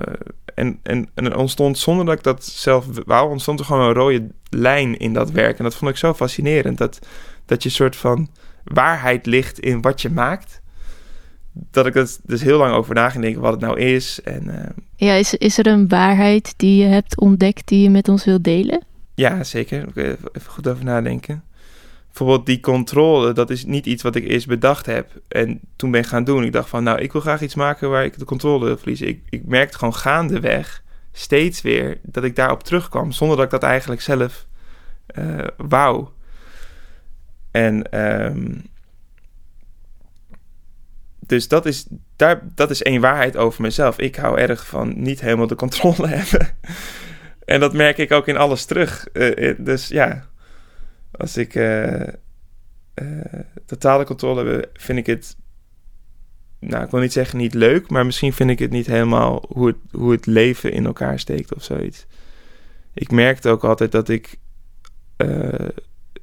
en, 0.54 0.78
en, 0.82 1.08
en 1.14 1.24
er 1.24 1.36
ontstond 1.36 1.78
zonder 1.78 2.04
dat 2.04 2.14
ik 2.14 2.22
dat 2.22 2.44
zelf 2.44 2.86
wou, 3.04 3.30
ontstond 3.30 3.58
er 3.58 3.64
gewoon 3.64 3.88
een 3.88 3.94
rode 3.94 4.28
lijn 4.48 4.96
in 4.98 5.12
dat 5.12 5.30
werk. 5.30 5.58
En 5.58 5.64
dat 5.64 5.74
vond 5.74 5.90
ik 5.90 5.96
zo 5.96 6.14
fascinerend. 6.14 6.78
Dat, 6.78 6.98
dat 7.46 7.62
je 7.62 7.68
een 7.68 7.74
soort 7.74 7.96
van 7.96 8.30
waarheid 8.64 9.26
ligt 9.26 9.58
in 9.58 9.80
wat 9.80 10.02
je 10.02 10.10
maakt. 10.10 10.62
Dat 11.70 11.86
ik 11.86 11.94
er 11.94 12.16
dus 12.22 12.42
heel 12.42 12.58
lang 12.58 12.74
over 12.74 12.94
na 12.94 13.10
ging 13.10 13.22
denken 13.22 13.40
wat 13.40 13.52
het 13.52 13.60
nou 13.60 13.80
is. 13.80 14.22
En, 14.22 14.44
uh, 14.46 14.54
ja, 14.96 15.12
is, 15.12 15.34
is 15.34 15.58
er 15.58 15.66
een 15.66 15.88
waarheid 15.88 16.54
die 16.56 16.82
je 16.82 16.88
hebt 16.88 17.20
ontdekt 17.20 17.68
die 17.68 17.82
je 17.82 17.90
met 17.90 18.08
ons 18.08 18.24
wilt 18.24 18.44
delen? 18.44 18.84
Ja, 19.14 19.44
zeker. 19.44 19.86
Even 19.94 20.50
goed 20.50 20.68
over 20.68 20.84
nadenken 20.84 21.42
bijvoorbeeld 22.14 22.46
die 22.46 22.60
controle, 22.60 23.32
dat 23.32 23.50
is 23.50 23.64
niet 23.64 23.86
iets 23.86 24.02
wat 24.02 24.14
ik 24.14 24.24
eerst 24.24 24.46
bedacht 24.46 24.86
heb 24.86 25.10
en 25.28 25.60
toen 25.76 25.90
ben 25.90 26.04
gaan 26.04 26.24
doen. 26.24 26.44
Ik 26.44 26.52
dacht 26.52 26.68
van, 26.68 26.82
nou, 26.82 27.00
ik 27.00 27.12
wil 27.12 27.20
graag 27.20 27.42
iets 27.42 27.54
maken 27.54 27.90
waar 27.90 28.04
ik 28.04 28.18
de 28.18 28.24
controle 28.24 28.64
wil 28.64 28.76
verliezen. 28.76 29.08
Ik, 29.08 29.22
ik 29.28 29.46
merkte 29.46 29.78
gewoon 29.78 29.94
gaandeweg 29.94 30.82
steeds 31.12 31.62
weer 31.62 31.98
dat 32.02 32.24
ik 32.24 32.36
daarop 32.36 32.62
terugkwam, 32.62 33.12
zonder 33.12 33.36
dat 33.36 33.44
ik 33.44 33.50
dat 33.50 33.62
eigenlijk 33.62 34.00
zelf 34.00 34.46
uh, 35.18 35.46
wou. 35.56 36.08
En 37.50 38.00
um, 38.04 38.62
dus 41.26 41.48
dat 41.48 41.66
is, 41.66 41.86
daar, 42.16 42.40
dat 42.54 42.70
is 42.70 42.82
één 42.82 43.00
waarheid 43.00 43.36
over 43.36 43.62
mezelf. 43.62 43.98
Ik 43.98 44.16
hou 44.16 44.38
erg 44.38 44.66
van 44.66 44.92
niet 44.96 45.20
helemaal 45.20 45.46
de 45.46 45.54
controle 45.54 46.06
hebben. 46.18 46.48
en 47.44 47.60
dat 47.60 47.72
merk 47.72 47.98
ik 47.98 48.12
ook 48.12 48.28
in 48.28 48.36
alles 48.36 48.64
terug. 48.64 49.06
Uh, 49.12 49.54
dus 49.58 49.88
ja, 49.88 50.26
als 51.10 51.36
ik 51.36 51.54
uh, 51.54 52.08
totale 53.66 54.04
controle 54.04 54.50
heb, 54.50 54.70
vind 54.72 54.98
ik 54.98 55.06
het. 55.06 55.36
Nou, 56.58 56.84
ik 56.84 56.90
wil 56.90 57.00
niet 57.00 57.12
zeggen 57.12 57.38
niet 57.38 57.54
leuk, 57.54 57.90
maar 57.90 58.06
misschien 58.06 58.32
vind 58.32 58.50
ik 58.50 58.58
het 58.58 58.70
niet 58.70 58.86
helemaal 58.86 59.44
hoe 59.48 59.66
het, 59.66 59.76
hoe 59.90 60.12
het 60.12 60.26
leven 60.26 60.72
in 60.72 60.86
elkaar 60.86 61.18
steekt 61.18 61.54
of 61.54 61.62
zoiets. 61.62 62.06
Ik 62.94 63.10
merkte 63.10 63.48
ook 63.48 63.64
altijd 63.64 63.92
dat 63.92 64.08
ik 64.08 64.38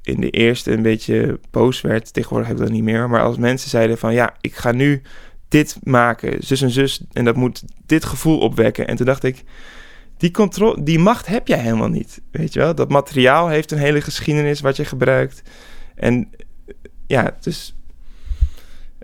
in 0.03 0.21
de 0.21 0.29
eerste 0.29 0.71
een 0.71 0.81
beetje 0.81 1.39
boos 1.51 1.81
werd. 1.81 2.13
Tegenwoordig 2.13 2.47
heb 2.47 2.57
ik 2.57 2.63
dat 2.63 2.71
niet 2.71 2.83
meer. 2.83 3.09
Maar 3.09 3.21
als 3.21 3.37
mensen 3.37 3.69
zeiden 3.69 3.97
van 3.97 4.13
ja, 4.13 4.35
ik 4.41 4.55
ga 4.55 4.71
nu 4.71 5.01
dit 5.47 5.77
maken, 5.83 6.43
zus 6.43 6.61
en 6.61 6.69
zus, 6.69 7.01
en 7.11 7.25
dat 7.25 7.35
moet 7.35 7.63
dit 7.85 8.05
gevoel 8.05 8.39
opwekken. 8.39 8.87
En 8.87 8.95
toen 8.95 9.05
dacht 9.05 9.23
ik, 9.23 9.43
die, 10.17 10.31
controle, 10.31 10.83
die 10.83 10.99
macht 10.99 11.27
heb 11.27 11.47
jij 11.47 11.59
helemaal 11.59 11.89
niet. 11.89 12.21
Weet 12.31 12.53
je 12.53 12.59
wel? 12.59 12.75
Dat 12.75 12.89
materiaal 12.89 13.47
heeft 13.47 13.71
een 13.71 13.77
hele 13.77 14.01
geschiedenis 14.01 14.61
wat 14.61 14.75
je 14.75 14.85
gebruikt. 14.85 15.41
En 15.95 16.29
ja, 17.07 17.37
dus 17.39 17.75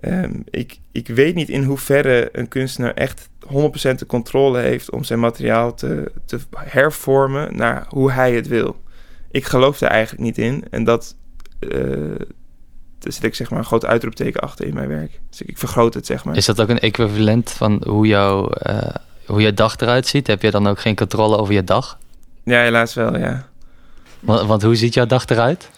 um, 0.02 0.44
ik, 0.50 0.80
ik 0.92 1.08
weet 1.08 1.36
niet 1.36 1.50
in 1.50 1.64
hoeverre 1.64 2.30
een 2.32 2.48
kunstenaar 2.48 2.94
echt 2.94 3.30
100% 3.46 3.50
de 3.96 4.06
controle 4.08 4.60
heeft 4.60 4.92
om 4.92 5.04
zijn 5.04 5.20
materiaal 5.20 5.74
te, 5.74 6.12
te 6.26 6.40
hervormen 6.56 7.56
naar 7.56 7.86
hoe 7.90 8.12
hij 8.12 8.34
het 8.34 8.48
wil. 8.48 8.82
Ik 9.32 9.46
geloof 9.46 9.78
daar 9.78 9.90
eigenlijk 9.90 10.24
niet 10.24 10.38
in. 10.38 10.64
En 10.70 10.84
dat. 10.84 11.16
Uh, 11.60 12.16
daar 13.00 13.12
zit 13.14 13.24
ik 13.24 13.36
zeg 13.36 13.50
maar 13.50 13.60
een 13.60 13.66
groot 13.66 13.86
uitroepteken 13.86 14.42
achter 14.42 14.66
in 14.66 14.74
mijn 14.74 14.88
werk. 14.88 15.20
Dus 15.30 15.42
ik, 15.42 15.48
ik 15.48 15.58
vergroot 15.58 15.94
het 15.94 16.06
zeg 16.06 16.26
maar. 16.26 16.36
Is 16.36 16.46
dat 16.46 16.62
ook 16.62 16.70
een 16.70 16.80
equivalent 16.80 17.52
van 17.52 17.82
hoe 17.86 18.08
jouw 18.08 18.52
uh, 18.68 18.96
hoe 19.26 19.42
je 19.42 19.54
dag 19.54 19.78
eruit 19.78 20.08
ziet? 20.08 20.28
Heb 20.28 20.42
je 20.42 20.52
dan 20.52 20.68
ook 20.68 20.80
geen 20.80 20.96
controle 20.96 21.38
over 21.38 21.54
je 21.54 21.64
dag? 21.64 21.98
Ja, 22.44 22.62
helaas 22.62 22.94
wel, 22.94 23.18
ja. 23.18 23.50
Want, 24.20 24.48
want 24.48 24.62
hoe 24.62 24.76
ziet 24.76 24.94
jouw 24.94 25.06
dag 25.06 25.26
eruit? 25.26 25.70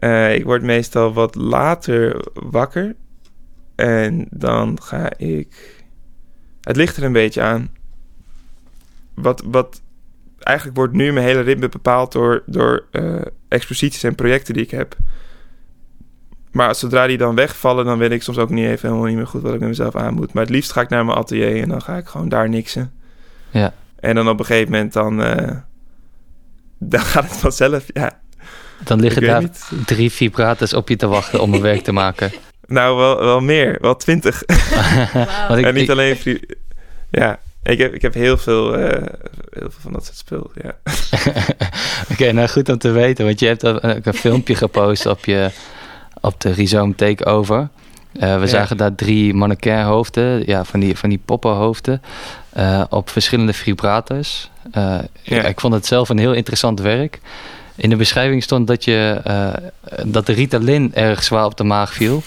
Uh, 0.00 0.34
ik 0.34 0.44
word 0.44 0.62
meestal 0.62 1.12
wat 1.12 1.34
later 1.34 2.24
wakker. 2.32 2.96
En 3.74 4.26
dan 4.30 4.82
ga 4.82 5.16
ik. 5.16 5.84
Het 6.60 6.76
ligt 6.76 6.96
er 6.96 7.04
een 7.04 7.12
beetje 7.12 7.42
aan. 7.42 7.70
Wat, 9.14 9.42
wat 9.46 9.80
eigenlijk 10.46 10.76
wordt 10.76 10.92
nu 10.92 11.12
mijn 11.12 11.26
hele 11.26 11.40
ritme 11.40 11.68
bepaald 11.68 12.12
door, 12.12 12.42
door 12.46 12.84
uh, 12.92 13.20
exposities 13.48 14.02
en 14.02 14.14
projecten 14.14 14.54
die 14.54 14.62
ik 14.62 14.70
heb. 14.70 14.96
Maar 16.50 16.74
zodra 16.74 17.06
die 17.06 17.18
dan 17.18 17.34
wegvallen, 17.34 17.84
dan 17.84 17.98
weet 17.98 18.10
ik 18.10 18.22
soms 18.22 18.38
ook 18.38 18.50
niet 18.50 18.66
even 18.66 18.88
helemaal 18.88 19.08
niet 19.08 19.16
meer 19.16 19.26
goed 19.26 19.42
wat 19.42 19.54
ik 19.54 19.60
met 19.60 19.68
mezelf 19.68 19.96
aan 19.96 20.14
moet. 20.14 20.32
Maar 20.32 20.42
het 20.42 20.52
liefst 20.52 20.72
ga 20.72 20.80
ik 20.80 20.88
naar 20.88 21.04
mijn 21.04 21.18
atelier 21.18 21.62
en 21.62 21.68
dan 21.68 21.82
ga 21.82 21.96
ik 21.96 22.06
gewoon 22.06 22.28
daar 22.28 22.48
niksen. 22.48 22.92
Ja. 23.50 23.74
En 24.00 24.14
dan 24.14 24.28
op 24.28 24.38
een 24.38 24.44
gegeven 24.44 24.72
moment 24.72 24.92
dan, 24.92 25.20
uh, 25.20 25.36
dan 26.92 27.00
gaat 27.00 27.24
het 27.24 27.36
vanzelf, 27.36 27.84
ja. 27.94 28.20
Dan 28.84 29.00
liggen 29.00 29.22
daar 29.22 29.42
drie 29.86 30.12
vibrators 30.12 30.74
op 30.74 30.88
je 30.88 30.96
te 30.96 31.06
wachten 31.06 31.40
om 31.40 31.54
een 31.54 31.60
werk 31.60 31.82
te 31.82 31.92
maken. 31.92 32.32
Nou, 32.66 32.96
wel, 32.96 33.18
wel 33.24 33.40
meer. 33.40 33.78
Wel 33.80 33.96
twintig. 33.96 34.42
en 35.48 35.74
niet 35.74 35.90
alleen... 35.90 36.16
Ja. 37.10 37.38
Ik 37.66 37.78
heb, 37.78 37.94
ik 37.94 38.02
heb 38.02 38.14
heel, 38.14 38.36
veel, 38.36 38.74
heel 38.74 39.00
veel 39.50 39.70
van 39.80 39.92
dat 39.92 40.04
soort 40.04 40.16
spul, 40.16 40.50
ja. 40.62 40.76
Oké, 42.12 42.32
nou 42.32 42.48
goed 42.48 42.68
om 42.68 42.78
te 42.78 42.90
weten, 42.90 43.24
want 43.24 43.40
je 43.40 43.46
hebt 43.46 43.66
ook 43.66 44.06
een 44.06 44.14
filmpje 44.14 44.54
gepost 44.54 45.06
op, 45.06 45.24
je, 45.24 45.50
op 46.20 46.40
de 46.40 46.52
Rhizome 46.52 46.94
Takeover. 46.94 47.68
Uh, 48.20 48.40
we 48.40 48.46
zagen 48.46 48.76
daar 48.76 48.94
drie 48.94 49.34
mannequinhoofden, 49.34 50.42
ja, 50.46 50.64
van 50.64 50.80
die, 50.80 50.96
van 50.96 51.08
die 51.08 51.20
poppenhoofden, 51.24 52.02
uh, 52.56 52.84
op 52.88 53.10
verschillende 53.10 53.52
vibrators. 53.52 54.50
Uh, 54.76 54.98
ja. 55.22 55.42
Ik 55.42 55.60
vond 55.60 55.74
het 55.74 55.86
zelf 55.86 56.08
een 56.08 56.18
heel 56.18 56.32
interessant 56.32 56.80
werk. 56.80 57.20
In 57.74 57.90
de 57.90 57.96
beschrijving 57.96 58.42
stond 58.42 58.66
dat, 58.66 58.84
je, 58.84 59.20
dat 60.04 60.26
de 60.26 60.32
Ritalin 60.32 60.94
erg 60.94 61.22
zwaar 61.22 61.44
op 61.44 61.56
de 61.56 61.64
maag 61.64 61.92
viel. 61.92 62.22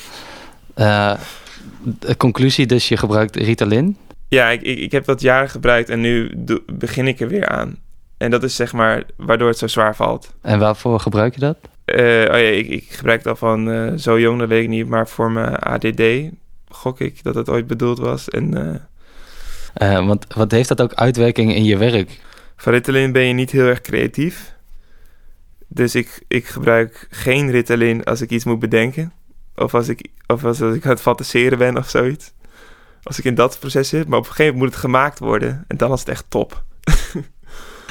de 1.84 2.18
conclusie 2.18 2.66
dus, 2.66 2.88
je 2.88 2.98
gebruikt 2.98 3.36
Ritalin? 3.36 3.98
Ja, 4.30 4.50
ik, 4.50 4.62
ik, 4.62 4.78
ik 4.78 4.92
heb 4.92 5.06
dat 5.06 5.22
jaren 5.22 5.50
gebruikt 5.50 5.90
en 5.90 6.02
nu 6.02 6.32
begin 6.74 7.08
ik 7.08 7.20
er 7.20 7.28
weer 7.28 7.48
aan. 7.48 7.78
En 8.18 8.32
dat 8.32 8.44
is 8.44 8.56
zeg 8.56 8.74
maar 8.74 9.04
waardoor 9.16 9.48
het 9.48 9.58
zo 9.58 9.68
zwaar 9.68 9.96
valt. 9.96 10.34
En 10.42 10.60
waarvoor 10.60 11.00
gebruik 11.00 11.34
je 11.34 11.40
dat? 11.40 11.58
Uh, 11.86 11.96
oh 12.06 12.26
ja, 12.26 12.36
ik, 12.36 12.68
ik, 12.68 12.86
gebruik 12.90 13.18
het 13.18 13.28
al 13.28 13.36
van 13.36 13.68
uh, 13.68 13.94
zo 13.96 14.20
jong, 14.20 14.40
dat 14.40 14.48
weet 14.48 14.64
ik 14.64 14.70
niet. 14.70 14.88
Maar 14.88 15.08
voor 15.08 15.32
mijn 15.32 15.56
ADD 15.56 16.02
gok 16.68 17.00
ik 17.00 17.24
dat 17.24 17.36
het 17.36 17.50
ooit 17.50 17.68
bedoeld 17.68 18.00
was. 18.00 18.30
En, 18.30 18.80
uh, 19.74 20.08
want 20.08 20.34
wat 20.36 20.52
heeft 20.52 20.68
dat 20.68 20.82
ook 20.82 20.94
uitwerking 20.94 21.56
in 21.56 21.64
je 21.64 21.78
werk? 21.78 22.20
Van 22.56 22.74
Ritalin 22.74 23.12
ben 23.12 23.24
je 23.24 23.34
niet 23.34 23.52
heel 23.52 23.66
erg 23.66 23.82
creatief. 23.82 24.54
Dus 25.68 25.96
ik, 25.96 26.24
ik 26.28 26.46
gebruik 26.46 27.08
geen 27.10 27.52
Ritalin 27.52 28.04
als 28.04 28.22
ik 28.22 28.30
iets 28.30 28.46
moet 28.46 28.60
bedenken. 28.60 29.14
Of 29.56 29.74
als 29.74 29.88
ik, 29.88 30.08
of 30.28 30.46
als, 30.46 30.62
als 30.62 30.76
ik 30.76 30.84
aan 30.84 30.92
het 30.92 31.02
fantaseren 31.02 31.58
ben 31.58 31.78
of 31.78 31.90
zoiets. 31.90 32.34
Als 33.10 33.20
ik 33.20 33.26
in 33.26 33.36
dat 33.36 33.60
proces 33.60 33.90
zit. 33.90 34.08
Maar 34.08 34.20
op 34.20 34.26
een 34.26 34.32
gegeven 34.32 34.54
moment 34.54 34.72
moet 34.72 34.82
het 34.82 34.92
gemaakt 34.92 35.20
worden. 35.20 35.66
En 35.68 35.78
dan 35.78 35.92
is 35.94 36.00
het 36.00 36.10
echt 36.10 36.26
top. 36.28 36.64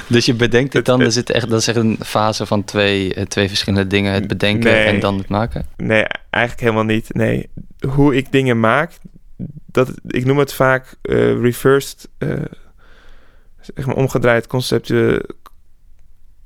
Dus 0.07 0.25
je 0.25 0.33
bedenkt 0.33 0.73
het 0.73 0.85
dan, 0.85 1.01
er 1.01 1.11
zit 1.11 1.29
echt, 1.29 1.49
dat 1.49 1.59
is 1.59 1.67
echt 1.67 1.77
een 1.77 1.97
fase 2.05 2.45
van 2.45 2.63
twee, 2.63 3.13
eh, 3.13 3.25
twee 3.25 3.47
verschillende 3.47 3.87
dingen. 3.87 4.13
Het 4.13 4.27
bedenken 4.27 4.85
en 4.85 4.99
dan 4.99 5.17
het 5.17 5.29
maken? 5.29 5.65
Nee, 5.77 6.05
eigenlijk 6.29 6.63
helemaal 6.63 6.95
niet. 6.95 7.13
Nee, 7.13 7.49
hoe 7.89 8.15
ik 8.15 8.31
dingen 8.31 8.59
maak, 8.59 8.91
dat, 9.65 9.93
ik 10.07 10.25
noem 10.25 10.37
het 10.37 10.53
vaak 10.53 10.95
uh, 11.01 11.41
reversed, 11.41 12.09
uh, 12.19 12.33
zeg 13.59 13.85
maar 13.85 13.95
omgedraaid 13.95 14.47
conceptueel, 14.47 15.21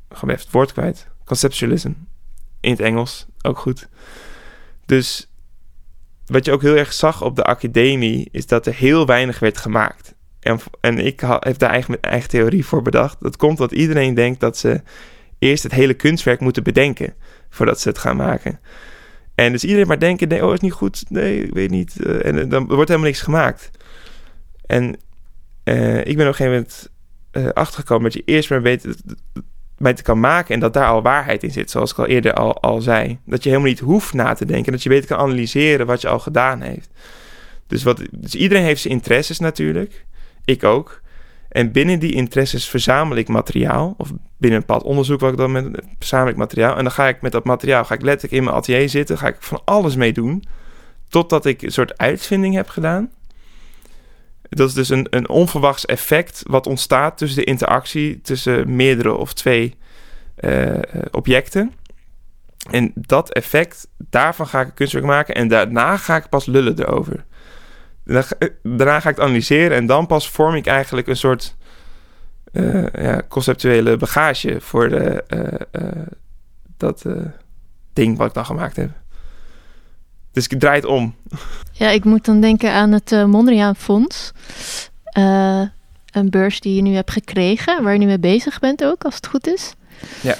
gewoon 0.09 0.29
even 0.29 0.43
het 0.43 0.51
woord 0.51 0.73
kwijt. 0.73 1.07
Conceptualism. 1.25 1.91
In 2.59 2.71
het 2.71 2.79
Engels, 2.79 3.25
ook 3.41 3.57
goed. 3.57 3.87
Dus 4.85 5.27
wat 6.25 6.45
je 6.45 6.51
ook 6.51 6.61
heel 6.61 6.75
erg 6.75 6.93
zag 6.93 7.21
op 7.21 7.35
de 7.35 7.43
academie, 7.43 8.27
is 8.31 8.47
dat 8.47 8.65
er 8.65 8.73
heel 8.73 9.05
weinig 9.05 9.39
werd 9.39 9.57
gemaakt. 9.57 10.15
En, 10.39 10.59
en 10.81 10.97
ik 10.97 11.19
heb 11.19 11.57
daar 11.57 11.69
eigenlijk 11.69 12.01
mijn 12.01 12.13
eigen 12.13 12.29
theorie 12.29 12.65
voor 12.65 12.81
bedacht. 12.81 13.17
Dat 13.19 13.37
komt 13.37 13.57
dat 13.57 13.71
iedereen 13.71 14.13
denkt 14.13 14.39
dat 14.39 14.57
ze 14.57 14.81
eerst 15.39 15.63
het 15.63 15.71
hele 15.71 15.93
kunstwerk 15.93 16.39
moeten 16.39 16.63
bedenken 16.63 17.13
voordat 17.49 17.79
ze 17.79 17.87
het 17.89 17.97
gaan 17.97 18.17
maken. 18.17 18.59
En 19.35 19.51
dus 19.51 19.63
iedereen 19.63 19.87
maar 19.87 19.99
denken, 19.99 20.27
nee, 20.27 20.45
oh, 20.45 20.53
is 20.53 20.59
niet 20.59 20.71
goed, 20.71 21.05
nee, 21.09 21.43
ik 21.43 21.53
weet 21.53 21.69
niet. 21.69 21.95
Uh, 21.99 22.25
en 22.25 22.49
dan 22.49 22.67
wordt 22.67 22.87
helemaal 22.87 23.09
niks 23.09 23.21
gemaakt. 23.21 23.69
En 24.65 24.97
uh, 25.63 25.97
ik 25.97 26.17
ben 26.17 26.27
op 26.27 26.39
een 26.39 26.45
gegeven 26.45 26.51
moment 26.51 26.91
achtergekomen 27.53 28.03
dat 28.03 28.13
je 28.13 28.23
eerst 28.25 28.49
maar 28.49 28.61
weet 28.61 28.87
bij 29.83 29.93
te 29.93 30.03
kan 30.03 30.19
maken 30.19 30.53
en 30.53 30.59
dat 30.59 30.73
daar 30.73 30.87
al 30.87 31.01
waarheid 31.01 31.43
in 31.43 31.51
zit, 31.51 31.71
zoals 31.71 31.91
ik 31.91 31.97
al 31.97 32.05
eerder 32.05 32.33
al, 32.33 32.61
al 32.61 32.81
zei. 32.81 33.19
Dat 33.25 33.43
je 33.43 33.49
helemaal 33.49 33.69
niet 33.71 33.79
hoeft 33.79 34.13
na 34.13 34.33
te 34.33 34.45
denken, 34.45 34.71
dat 34.71 34.83
je 34.83 34.89
beter 34.89 35.07
kan 35.07 35.17
analyseren 35.17 35.85
wat 35.85 36.01
je 36.01 36.07
al 36.07 36.19
gedaan 36.19 36.61
heeft. 36.61 36.89
Dus, 37.67 37.83
wat, 37.83 38.01
dus 38.11 38.35
iedereen 38.35 38.63
heeft 38.63 38.81
zijn 38.81 38.93
interesses 38.93 39.39
natuurlijk. 39.39 40.05
Ik 40.45 40.63
ook. 40.63 41.01
En 41.49 41.71
binnen 41.71 41.99
die 41.99 42.13
interesses 42.13 42.69
verzamel 42.69 43.17
ik 43.17 43.27
materiaal. 43.27 43.93
Of 43.97 44.11
binnen 44.37 44.59
een 44.59 44.65
bepaald 44.65 44.83
onderzoek 44.83 45.19
wat 45.19 45.31
ik 45.31 45.37
dan 45.37 45.51
met 45.51 45.65
verzamel 45.97 46.27
ik 46.27 46.35
materiaal. 46.35 46.77
En 46.77 46.83
dan 46.83 46.91
ga 46.91 47.07
ik 47.07 47.21
met 47.21 47.31
dat 47.31 47.43
materiaal 47.43 47.85
ga 47.85 47.93
ik 47.93 48.01
letterlijk 48.01 48.33
in 48.33 48.43
mijn 48.43 48.55
atelier 48.55 48.89
zitten. 48.89 49.17
Ga 49.17 49.27
ik 49.27 49.35
van 49.39 49.61
alles 49.65 49.95
mee 49.95 50.13
doen. 50.13 50.43
Totdat 51.09 51.45
ik 51.45 51.61
een 51.61 51.71
soort 51.71 51.97
uitvinding 51.97 52.55
heb 52.55 52.69
gedaan. 52.69 53.11
Dat 54.55 54.67
is 54.67 54.73
dus 54.73 54.89
een, 54.89 55.07
een 55.09 55.29
onverwachts 55.29 55.85
effect 55.85 56.43
wat 56.47 56.67
ontstaat 56.67 57.17
tussen 57.17 57.39
de 57.39 57.45
interactie 57.45 58.21
tussen 58.21 58.75
meerdere 58.75 59.15
of 59.15 59.33
twee 59.33 59.75
uh, 60.39 60.79
objecten. 61.11 61.71
En 62.69 62.91
dat 62.95 63.31
effect, 63.31 63.87
daarvan 63.97 64.47
ga 64.47 64.61
ik 64.61 64.67
een 64.67 64.73
kunstwerk 64.73 65.05
maken 65.05 65.35
en 65.35 65.47
daarna 65.47 65.97
ga 65.97 66.15
ik 66.15 66.29
pas 66.29 66.45
lullen 66.45 66.79
erover. 66.79 67.25
Eh, 68.05 68.21
daarna 68.63 68.99
ga 68.99 69.09
ik 69.09 69.15
het 69.15 69.25
analyseren 69.25 69.77
en 69.77 69.85
dan 69.85 70.07
pas 70.07 70.29
vorm 70.29 70.55
ik 70.55 70.65
eigenlijk 70.65 71.07
een 71.07 71.17
soort 71.17 71.55
ja, 72.93 73.21
conceptuele 73.27 73.97
bagage 73.97 74.61
voor 74.61 74.89
de, 74.89 75.23
dat 76.77 77.05
ding 77.93 78.17
wat 78.17 78.27
ik 78.27 78.33
dan 78.33 78.45
gemaakt 78.45 78.75
heb. 78.75 78.89
Dus 80.33 80.47
ik 80.47 80.59
draai 80.59 80.75
het 80.75 80.85
om. 80.85 81.15
Ja, 81.71 81.89
ik 81.89 82.03
moet 82.03 82.25
dan 82.25 82.41
denken 82.41 82.71
aan 82.71 82.91
het 82.91 83.11
Mondriaan 83.27 83.75
Fonds. 83.75 84.31
een 86.11 86.29
beurs 86.29 86.59
die 86.59 86.75
je 86.75 86.81
nu 86.81 86.93
hebt 86.93 87.11
gekregen, 87.11 87.83
waar 87.83 87.93
je 87.93 87.99
nu 87.99 88.05
mee 88.05 88.19
bezig 88.19 88.59
bent 88.59 88.83
ook, 88.83 89.03
als 89.03 89.15
het 89.15 89.27
goed 89.27 89.47
is. 89.47 89.73
Ja. 90.21 90.35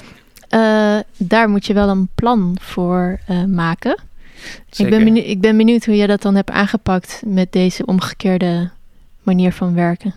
daar 1.16 1.48
moet 1.48 1.66
je 1.66 1.74
wel 1.74 1.88
een 1.88 2.08
plan 2.14 2.56
voor 2.60 3.18
maken. 3.46 4.02
Ik 4.76 4.90
ben, 4.90 5.04
benieuwd, 5.04 5.26
ik 5.26 5.40
ben 5.40 5.56
benieuwd 5.56 5.84
hoe 5.84 5.96
jij 5.96 6.06
dat 6.06 6.22
dan 6.22 6.34
hebt 6.34 6.50
aangepakt 6.50 7.22
met 7.26 7.52
deze 7.52 7.86
omgekeerde 7.86 8.70
manier 9.22 9.52
van 9.52 9.74
werken. 9.74 10.14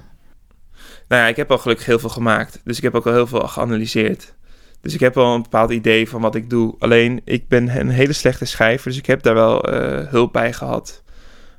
Nou 1.08 1.22
ja, 1.22 1.28
ik 1.28 1.36
heb 1.36 1.52
al 1.52 1.58
gelukkig 1.58 1.86
heel 1.86 2.00
veel 2.00 2.10
gemaakt. 2.10 2.62
Dus 2.64 2.78
ik 2.78 2.84
heb 2.84 2.96
ook 2.96 3.06
al 3.06 3.14
heel 3.14 3.28
veel 3.28 3.48
geanalyseerd. 3.48 4.34
Dus 4.82 4.94
ik 4.94 5.00
heb 5.00 5.14
wel 5.14 5.34
een 5.34 5.42
bepaald 5.42 5.72
idee 5.72 6.10
van 6.10 6.22
wat 6.22 6.36
ik 6.36 6.50
doe. 6.50 6.76
Alleen, 6.80 7.22
ik 7.24 7.48
ben 7.48 7.80
een 7.80 7.90
hele 7.90 8.14
slechte 8.14 8.46
schrijver. 8.46 8.90
Dus 8.90 8.98
ik 8.98 9.06
heb 9.06 9.22
daar 9.22 9.34
wel 9.34 9.64
eh, 9.64 10.08
hulp 10.08 10.34
bij 10.34 10.54
gehad. 10.54 11.04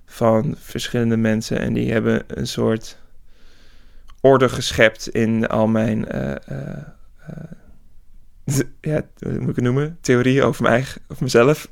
Van 0.07 0.55
verschillende 0.59 1.17
mensen. 1.17 1.59
En 1.59 1.73
die 1.73 1.93
hebben 1.93 2.23
een 2.27 2.47
soort 2.47 2.99
orde 4.21 4.49
geschept 4.49 5.09
in 5.09 5.47
al 5.47 5.67
mijn... 5.67 6.07
Uh, 6.15 6.35
ja, 8.81 9.03
hoe 9.19 9.39
moet 9.39 9.49
ik 9.49 9.57
het 9.57 9.65
noemen? 9.65 9.99
Theorieën 10.01 10.43
over, 10.43 10.63
mijn 10.63 10.75
eigen, 10.75 11.01
mezelf. 11.19 11.69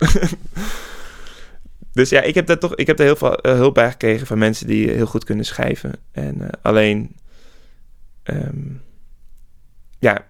dus 1.92 2.10
ja, 2.10 2.20
ik 2.22 2.34
heb 2.34 2.46
daar 2.46 2.58
toch 2.58 2.74
ik 2.74 2.86
heb 2.86 2.96
daar 2.96 3.06
heel 3.06 3.16
veel 3.16 3.38
hulp 3.42 3.74
bij 3.74 3.90
gekregen 3.90 4.26
van 4.26 4.38
mensen 4.38 4.66
die 4.66 4.90
heel 4.90 5.06
goed 5.06 5.24
kunnen 5.24 5.44
schrijven. 5.44 5.92
En 6.12 6.50
alleen, 6.62 7.16
um, 8.24 8.82
ja, 9.98 10.26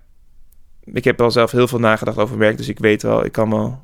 ik 0.92 1.04
heb 1.04 1.18
wel 1.18 1.30
zelf 1.30 1.50
heel 1.50 1.68
veel 1.68 1.78
nagedacht 1.78 2.18
over 2.18 2.38
werk, 2.38 2.56
dus 2.56 2.68
ik 2.68 2.78
weet 2.78 3.02
wel, 3.02 3.24
ik 3.24 3.32
kan 3.32 3.50
wel 3.50 3.80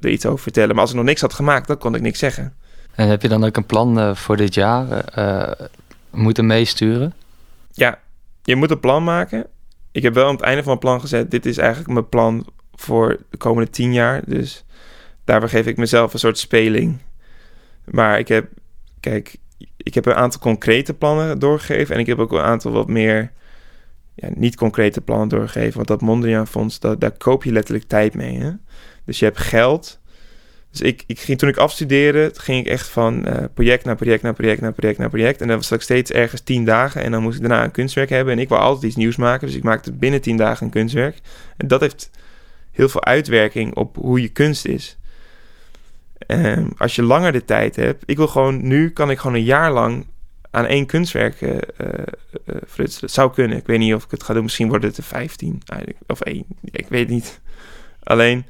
er 0.00 0.10
iets 0.10 0.26
over 0.26 0.42
vertellen. 0.42 0.70
Maar 0.70 0.80
als 0.80 0.90
ik 0.90 0.96
nog 0.96 1.04
niks 1.04 1.20
had 1.20 1.32
gemaakt, 1.32 1.66
dan 1.66 1.78
kon 1.78 1.94
ik 1.94 2.00
niks 2.00 2.18
zeggen. 2.18 2.54
En 2.94 3.08
heb 3.08 3.22
je 3.22 3.28
dan 3.28 3.44
ook 3.44 3.56
een 3.56 3.66
plan 3.66 3.98
uh, 3.98 4.14
voor 4.14 4.36
dit 4.36 4.54
jaar 4.54 5.04
moeten 6.10 6.46
meesturen? 6.46 7.14
Ja, 7.70 7.98
je 8.42 8.56
moet 8.56 8.70
een 8.70 8.80
plan 8.80 9.04
maken 9.04 9.46
ik 9.94 10.02
heb 10.02 10.14
wel 10.14 10.26
aan 10.26 10.34
het 10.34 10.42
einde 10.42 10.62
van 10.62 10.66
mijn 10.66 10.78
plan 10.78 11.00
gezet: 11.00 11.30
dit 11.30 11.46
is 11.46 11.58
eigenlijk 11.58 11.92
mijn 11.92 12.08
plan 12.08 12.46
voor 12.74 13.18
de 13.30 13.36
komende 13.36 13.70
tien 13.70 13.92
jaar. 13.92 14.22
Dus 14.26 14.64
daarbij 15.24 15.48
geef 15.48 15.66
ik 15.66 15.76
mezelf 15.76 16.12
een 16.12 16.18
soort 16.18 16.38
speling. 16.38 16.98
Maar 17.84 18.18
ik 18.18 18.28
heb, 18.28 18.48
kijk, 19.00 19.36
ik 19.76 19.94
heb 19.94 20.06
een 20.06 20.14
aantal 20.14 20.40
concrete 20.40 20.94
plannen 20.94 21.38
doorgegeven. 21.38 21.94
En 21.94 22.00
ik 22.00 22.06
heb 22.06 22.18
ook 22.18 22.32
een 22.32 22.40
aantal 22.40 22.72
wat 22.72 22.88
meer 22.88 23.32
ja, 24.14 24.28
niet 24.34 24.56
concrete 24.56 25.00
plannen 25.00 25.28
doorgegeven. 25.28 25.74
Want 25.74 25.88
dat 25.88 26.00
Mondriaan 26.00 26.46
Fonds, 26.46 26.80
dat, 26.80 27.00
daar 27.00 27.16
koop 27.16 27.44
je 27.44 27.52
letterlijk 27.52 27.88
tijd 27.88 28.14
mee. 28.14 28.38
Hè? 28.38 28.50
Dus 29.04 29.18
je 29.18 29.24
hebt 29.24 29.38
geld 29.38 30.02
dus 30.74 30.82
ik, 30.82 31.04
ik 31.06 31.20
ging, 31.20 31.38
toen 31.38 31.48
ik 31.48 31.56
afstudeerde, 31.56 32.30
ging 32.34 32.66
ik 32.66 32.72
echt 32.72 32.88
van 32.88 33.28
uh, 33.28 33.44
project 33.54 33.84
naar 33.84 33.96
project 33.96 34.22
naar 34.22 34.34
project 34.34 34.60
naar 34.60 34.72
project 34.72 34.98
naar 34.98 35.08
project. 35.08 35.40
En 35.40 35.48
dan 35.48 35.56
was 35.56 35.70
ik 35.70 35.80
steeds 35.80 36.10
ergens 36.10 36.40
tien 36.40 36.64
dagen 36.64 37.02
en 37.02 37.10
dan 37.10 37.22
moest 37.22 37.34
ik 37.34 37.40
daarna 37.40 37.64
een 37.64 37.70
kunstwerk 37.70 38.08
hebben. 38.08 38.32
En 38.32 38.38
ik 38.38 38.48
wil 38.48 38.58
altijd 38.58 38.84
iets 38.84 38.96
nieuws 38.96 39.16
maken, 39.16 39.46
dus 39.46 39.56
ik 39.56 39.62
maakte 39.62 39.92
binnen 39.92 40.20
tien 40.20 40.36
dagen 40.36 40.66
een 40.66 40.72
kunstwerk. 40.72 41.20
En 41.56 41.68
dat 41.68 41.80
heeft 41.80 42.10
heel 42.70 42.88
veel 42.88 43.04
uitwerking 43.04 43.74
op 43.74 43.96
hoe 43.96 44.20
je 44.20 44.28
kunst 44.28 44.66
is. 44.66 44.98
Um, 46.26 46.72
als 46.76 46.94
je 46.94 47.02
langer 47.02 47.32
de 47.32 47.44
tijd 47.44 47.76
hebt, 47.76 48.02
ik 48.06 48.16
wil 48.16 48.28
gewoon, 48.28 48.66
nu 48.66 48.90
kan 48.90 49.10
ik 49.10 49.18
gewoon 49.18 49.36
een 49.36 49.44
jaar 49.44 49.72
lang 49.72 50.06
aan 50.54 50.66
één 50.66 50.86
kunstwerk 50.86 51.40
uh, 51.40 51.50
uh, 51.50 52.56
frutsen. 52.68 53.00
Dat 53.00 53.10
zou 53.10 53.32
kunnen. 53.32 53.58
Ik 53.58 53.66
weet 53.66 53.78
niet 53.78 53.94
of 53.94 54.04
ik 54.04 54.10
het 54.10 54.22
ga 54.22 54.34
doen. 54.34 54.42
Misschien 54.42 54.68
wordt 54.68 54.84
het 54.84 54.96
er 54.96 55.02
15 55.02 55.62
of 56.06 56.20
één. 56.20 56.44
Ik 56.70 56.88
weet 56.88 57.08
niet. 57.08 57.40
Alleen 58.02 58.44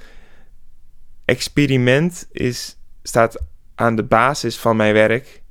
experiment 1.25 2.29
is, 2.33 2.77
staat 3.03 3.39
aan 3.75 3.97
de 3.97 4.03
basis 4.03 4.57
van 4.57 4.77
mijn 4.77 4.95
werk. 4.95 5.43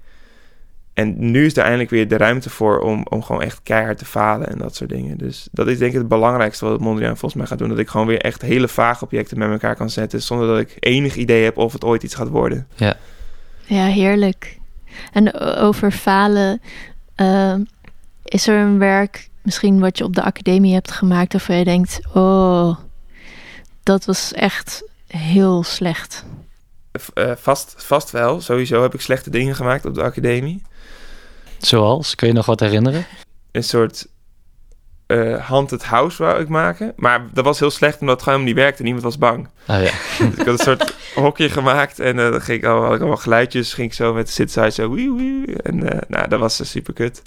En 0.93 1.31
nu 1.31 1.45
is 1.45 1.57
er 1.57 1.63
eindelijk 1.63 1.89
weer 1.89 2.07
de 2.07 2.17
ruimte 2.17 2.49
voor 2.49 2.79
om, 2.79 3.05
om 3.09 3.23
gewoon 3.23 3.41
echt 3.41 3.59
keihard 3.63 3.97
te 3.97 4.05
falen 4.05 4.49
en 4.49 4.57
dat 4.57 4.75
soort 4.75 4.89
dingen. 4.89 5.17
Dus 5.17 5.47
dat 5.51 5.67
is 5.67 5.77
denk 5.77 5.91
ik 5.91 5.97
het 5.97 6.07
belangrijkste 6.07 6.65
wat 6.65 6.79
Mondriaan 6.79 7.17
volgens 7.17 7.33
mij 7.33 7.45
gaat 7.45 7.57
doen. 7.57 7.69
Dat 7.69 7.79
ik 7.79 7.87
gewoon 7.87 8.07
weer 8.07 8.21
echt 8.21 8.41
hele 8.41 8.67
vage 8.67 9.03
objecten 9.03 9.37
met 9.37 9.49
elkaar 9.49 9.75
kan 9.75 9.89
zetten. 9.89 10.21
Zonder 10.21 10.47
dat 10.47 10.59
ik 10.59 10.77
enig 10.79 11.15
idee 11.15 11.43
heb 11.43 11.57
of 11.57 11.73
het 11.73 11.83
ooit 11.83 12.03
iets 12.03 12.15
gaat 12.15 12.29
worden. 12.29 12.67
Ja, 12.75 12.97
ja 13.65 13.85
heerlijk. 13.85 14.61
En 15.13 15.34
over 15.39 15.91
falen. 15.91 16.62
Uh, 17.17 17.56
Is 18.23 18.47
er 18.47 18.60
een 18.60 18.77
werk, 18.79 19.29
misschien 19.41 19.79
wat 19.79 19.97
je 19.97 20.03
op 20.03 20.15
de 20.15 20.23
academie 20.23 20.73
hebt 20.73 20.91
gemaakt, 20.91 21.32
waarvan 21.32 21.56
je 21.56 21.63
denkt: 21.63 21.99
oh, 22.13 22.77
dat 23.84 24.06
was 24.06 24.34
echt 24.34 24.84
heel 25.08 25.63
slecht? 25.63 26.25
Uh, 27.13 27.32
vast, 27.36 27.73
vast 27.77 28.12
wel. 28.12 28.41
Sowieso 28.41 28.82
heb 28.82 28.93
ik 28.93 29.01
slechte 29.01 29.29
dingen 29.29 29.56
gemaakt 29.56 29.86
op 29.86 29.93
de 29.93 30.03
academie. 30.03 30.62
Zoals? 31.58 32.15
Kun 32.15 32.27
je 32.27 32.34
nog 32.34 32.45
wat 32.45 32.60
herinneren? 32.60 33.06
Een 33.51 33.63
soort 33.63 34.08
uh, 35.13 35.47
Haunted 35.47 35.84
House 35.84 36.23
wou 36.23 36.41
ik 36.41 36.47
maken. 36.47 36.93
Maar 36.95 37.26
dat 37.34 37.45
was 37.45 37.60
heel 37.60 37.71
slecht 37.71 37.99
omdat 37.99 38.15
het 38.15 38.23
gewoon 38.23 38.39
helemaal 38.39 38.56
niet 38.56 38.65
werkte. 38.65 38.84
Niemand 38.84 39.04
was 39.04 39.17
bang. 39.17 39.47
Oh, 39.67 39.84
ja. 39.84 39.91
dus 40.30 40.38
ik 40.38 40.38
had 40.38 40.47
een 40.47 40.58
soort 40.58 40.95
hokje 41.15 41.49
gemaakt. 41.49 41.99
En 41.99 42.17
uh, 42.17 42.32
dan 42.32 42.41
ging 42.41 42.58
ik, 42.58 42.65
al, 42.65 42.84
had 42.84 42.93
ik 42.93 42.99
allemaal 42.99 43.17
geluidjes. 43.17 43.73
Ging 43.73 43.88
ik 43.88 43.93
zo 43.93 44.13
met 44.13 44.26
de 44.26 44.32
zitside 44.32 44.71
zo... 44.71 44.91
Wii, 44.91 45.12
wii, 45.12 45.54
en 45.54 45.84
uh, 45.84 45.99
nou, 46.08 46.28
dat 46.28 46.39
was 46.39 46.71
super 46.71 46.93
kut. 46.93 47.21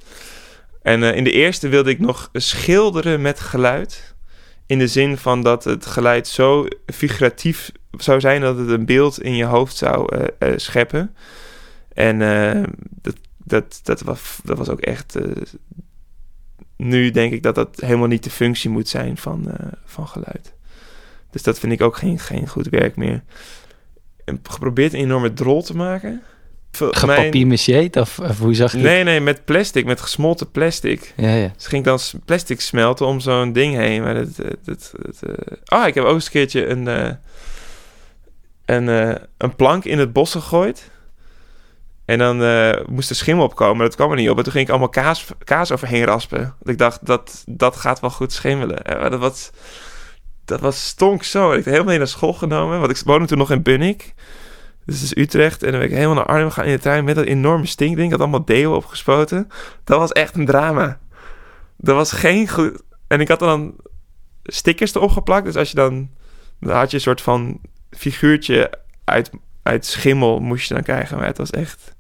En 0.83 1.03
in 1.03 1.25
de 1.25 1.33
eerste 1.33 1.69
wilde 1.69 1.91
ik 1.91 1.99
nog 1.99 2.31
schilderen 2.33 3.21
met 3.21 3.41
geluid. 3.41 4.15
In 4.67 4.79
de 4.79 4.89
zin 4.89 5.17
van 5.17 5.43
dat 5.43 5.65
het 5.65 5.87
geluid 5.87 6.29
zo 6.29 6.67
figuratief 6.87 7.73
zou 7.91 8.21
zijn... 8.21 8.41
dat 8.41 8.59
het 8.59 8.69
een 8.69 8.87
beeld 8.87 9.23
in 9.23 9.37
je 9.37 9.45
hoofd 9.45 9.77
zou 9.77 10.19
scheppen. 10.57 11.15
En 11.95 12.19
dat, 13.03 13.15
dat, 13.45 13.81
dat, 13.83 14.01
was, 14.01 14.39
dat 14.45 14.59
was 14.59 14.69
ook 14.69 14.81
echt 14.81 15.17
nu 16.77 17.11
denk 17.11 17.33
ik 17.33 17.43
dat 17.43 17.55
dat 17.55 17.81
helemaal 17.81 18.09
niet 18.09 18.25
de 18.25 18.31
functie 18.31 18.71
moet 18.71 18.89
zijn 18.89 19.17
van, 19.17 19.45
uh, 19.49 19.55
van 19.85 20.09
geluid. 20.09 20.55
Dus 21.31 21.43
dat 21.43 21.59
vind 21.59 21.73
ik 21.73 21.83
ook 21.83 21.97
geen, 21.97 22.19
geen 22.19 22.49
goed 22.49 22.69
werk 22.69 22.97
meer. 22.97 23.23
En 24.25 24.41
geprobeerd 24.43 24.93
een 24.93 25.01
enorme 25.01 25.33
drol 25.33 25.63
te 25.63 25.77
maken. 25.77 26.23
Gepapier 26.73 27.91
of, 28.01 28.19
of 28.19 28.39
hoe 28.39 28.55
zag 28.55 28.73
je 28.73 28.79
Nee, 28.79 29.05
nee, 29.05 29.21
met 29.21 29.45
plastic, 29.45 29.85
met 29.85 30.01
gesmolten 30.01 30.51
plastic. 30.51 31.13
Ja, 31.17 31.35
ja. 31.35 31.53
Dus 31.57 31.67
ging 31.67 31.85
dan 31.85 31.99
plastic 32.25 32.61
smelten 32.61 33.07
om 33.07 33.21
zo'n 33.21 33.53
ding 33.53 33.75
heen. 33.75 34.03
Maar 34.03 34.15
dat, 34.15 34.37
dat, 34.37 34.93
dat, 35.03 35.21
uh... 35.29 35.81
Oh, 35.81 35.87
ik 35.87 35.95
heb 35.95 36.05
ook 36.05 36.15
eens 36.15 36.25
een 36.25 36.31
keertje 36.31 36.67
een, 36.67 36.87
uh, 36.87 37.11
een, 38.65 39.19
een 39.37 39.57
plank 39.57 39.85
in 39.85 39.99
het 39.99 40.13
bos 40.13 40.31
gegooid. 40.31 40.91
En 42.07 42.19
dan 42.19 42.43
uh, 42.43 42.73
moest 42.87 43.11
er 43.11 43.17
schimmel 43.17 43.45
opkomen, 43.45 43.85
dat 43.85 43.95
kwam 43.95 44.11
er 44.11 44.17
niet 44.17 44.31
op. 44.31 44.37
En 44.37 44.43
toen 44.43 44.53
ging 44.53 44.65
ik 44.65 44.71
allemaal 44.71 44.89
kaas, 44.89 45.27
kaas 45.45 45.73
overheen 45.73 46.05
raspen. 46.05 46.39
Want 46.39 46.69
ik 46.69 46.79
dacht, 46.79 47.07
dat, 47.07 47.45
dat 47.47 47.77
gaat 47.77 48.01
wel 48.01 48.11
goed 48.11 48.33
schimmelen. 48.33 48.83
En 48.85 49.11
dat 49.11 49.21
was, 49.21 49.51
dat 50.45 50.61
was 50.61 50.87
stonk 50.87 51.23
zo. 51.23 51.51
Ik 51.51 51.57
heb 51.57 51.65
helemaal 51.65 51.87
mee 51.87 51.99
naar 51.99 52.09
school 52.09 52.33
genomen. 52.33 52.79
Want 52.79 52.91
ik 52.91 53.03
woonde 53.05 53.27
toen 53.27 53.39
nog 53.39 53.51
in 53.51 53.63
Bunnik. 53.63 54.15
Dus 54.85 55.03
is 55.03 55.17
Utrecht. 55.17 55.63
En 55.63 55.71
dan 55.71 55.81
ben 55.81 55.89
ik 55.89 55.95
helemaal 55.95 56.15
naar 56.15 56.27
Arnhem 56.27 56.51
gaan 56.51 56.65
in 56.65 56.73
de 56.73 56.79
trein 56.79 57.05
met 57.05 57.15
dat 57.15 57.25
enorme 57.25 57.67
stinkding. 57.67 58.07
Ik 58.07 58.13
had 58.13 58.21
allemaal 58.21 58.45
deo 58.45 58.75
opgespoten. 58.75 59.49
Dat 59.85 59.99
was 59.99 60.13
echt 60.13 60.35
een 60.35 60.47
drama. 60.47 60.99
Dat 61.77 61.97
was 61.97 62.13
geen 62.13 62.49
goed... 62.49 62.83
En 63.07 63.21
ik 63.21 63.29
had 63.29 63.39
dan 63.39 63.75
stickers 64.43 64.95
erop 64.95 65.11
geplakt. 65.11 65.45
Dus 65.45 65.57
als 65.57 65.71
je 65.71 65.77
dan... 65.77 66.11
Dan 66.61 66.77
had 66.77 66.91
je 66.91 66.97
een 66.97 67.03
soort 67.03 67.21
van 67.21 67.61
figuurtje 67.91 68.71
uit, 69.05 69.31
uit 69.63 69.87
schimmel 69.87 70.41
moest 70.41 70.69
je 70.69 70.75
dan 70.75 70.83
krijgen. 70.83 71.17
Maar 71.17 71.27
het 71.27 71.39
was 71.39 71.51
echt... 71.51 71.96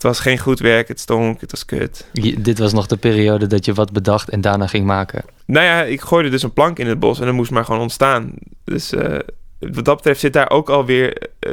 Het 0.00 0.08
was 0.08 0.20
geen 0.20 0.38
goed 0.38 0.58
werk, 0.58 0.88
het 0.88 1.00
stonk, 1.00 1.40
het 1.40 1.50
was 1.50 1.64
kut. 1.64 2.06
dit 2.38 2.58
was 2.58 2.72
nog 2.72 2.86
de 2.86 2.96
periode 2.96 3.46
dat 3.46 3.64
je 3.64 3.74
wat 3.74 3.92
bedacht 3.92 4.28
en 4.28 4.40
daarna 4.40 4.66
ging 4.66 4.86
maken? 4.86 5.24
Nou 5.46 5.66
ja, 5.66 5.82
ik 5.82 6.00
gooide 6.00 6.28
dus 6.28 6.42
een 6.42 6.52
plank 6.52 6.78
in 6.78 6.86
het 6.86 6.98
bos 6.98 7.20
en 7.20 7.26
dat 7.26 7.34
moest 7.34 7.50
maar 7.50 7.64
gewoon 7.64 7.80
ontstaan. 7.80 8.32
Dus 8.64 8.92
uh, 8.92 9.18
wat 9.58 9.84
dat 9.84 9.96
betreft 9.96 10.20
zit 10.20 10.32
daar 10.32 10.50
ook 10.50 10.68
alweer 10.68 11.22
uh, 11.40 11.52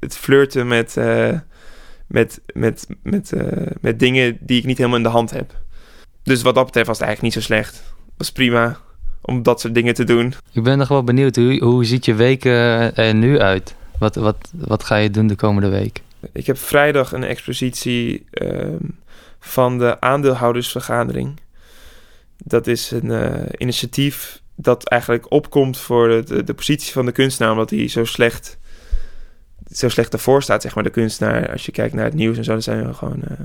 het 0.00 0.16
flirten 0.16 0.66
met, 0.66 0.96
uh, 0.96 1.38
met, 2.06 2.40
met, 2.54 2.86
met, 3.02 3.32
met 3.80 3.98
dingen 3.98 4.36
die 4.40 4.58
ik 4.58 4.64
niet 4.64 4.76
helemaal 4.78 4.98
in 4.98 5.04
de 5.04 5.08
hand 5.08 5.30
heb. 5.30 5.54
Dus 6.22 6.42
wat 6.42 6.54
dat 6.54 6.64
betreft 6.64 6.86
was 6.86 6.98
het 6.98 7.06
eigenlijk 7.06 7.34
niet 7.34 7.44
zo 7.44 7.52
slecht. 7.52 7.74
Het 7.74 8.14
was 8.16 8.32
prima 8.32 8.78
om 9.20 9.42
dat 9.42 9.60
soort 9.60 9.74
dingen 9.74 9.94
te 9.94 10.04
doen. 10.04 10.34
Ik 10.52 10.62
ben 10.62 10.78
nog 10.78 10.88
wel 10.88 11.04
benieuwd, 11.04 11.36
hoe, 11.36 11.64
hoe 11.64 11.84
ziet 11.84 12.04
je 12.04 12.14
weken 12.14 12.52
er 12.96 13.14
nu 13.14 13.40
uit? 13.40 13.74
Wat, 13.98 14.14
wat, 14.14 14.50
wat 14.52 14.84
ga 14.84 14.96
je 14.96 15.10
doen 15.10 15.26
de 15.26 15.36
komende 15.36 15.68
week? 15.68 16.02
Ik 16.32 16.46
heb 16.46 16.58
vrijdag 16.58 17.12
een 17.12 17.24
expositie 17.24 18.26
um, 18.30 18.98
van 19.40 19.78
de 19.78 20.00
aandeelhoudersvergadering. 20.00 21.40
Dat 22.36 22.66
is 22.66 22.90
een 22.90 23.06
uh, 23.06 23.42
initiatief 23.56 24.42
dat 24.54 24.88
eigenlijk 24.88 25.30
opkomt 25.30 25.78
voor 25.78 26.08
de, 26.08 26.44
de, 26.44 26.54
positie 26.54 26.92
van 26.92 27.06
de 27.06 27.12
kunstenaar, 27.12 27.52
omdat 27.52 27.70
hij 27.70 27.88
zo 27.88 28.04
slecht, 28.04 28.58
zo 29.70 29.88
slecht 29.88 30.12
ervoor 30.12 30.42
staat, 30.42 30.62
zeg 30.62 30.74
maar, 30.74 30.84
de 30.84 30.90
kunstenaar. 30.90 31.50
Als 31.52 31.66
je 31.66 31.72
kijkt 31.72 31.94
naar 31.94 32.04
het 32.04 32.14
nieuws 32.14 32.36
en 32.36 32.44
zo, 32.44 32.52
dan 32.52 32.62
zijn 32.62 32.86
we 32.86 32.94
gewoon 32.94 33.22
uh, 33.30 33.38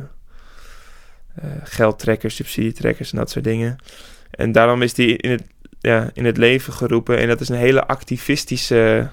uh, 1.44 1.52
geldtrekkers, 1.64 2.36
subsidietrekkers 2.36 3.12
en 3.12 3.18
dat 3.18 3.30
soort 3.30 3.46
dingen. 3.46 3.76
En 4.32 4.52
daarom 4.52 4.82
is 4.82 4.94
die 4.94 5.18
in 5.18 5.32
het, 5.32 5.44
ja, 5.80 6.10
in 6.14 6.26
het 6.26 6.38
leven 6.38 6.74
geroepen. 6.74 7.18
En 7.18 7.28
dat 7.28 7.42
is 7.42 7.50
een 7.50 7.56
hele 7.56 7.88
activistische 7.88 9.10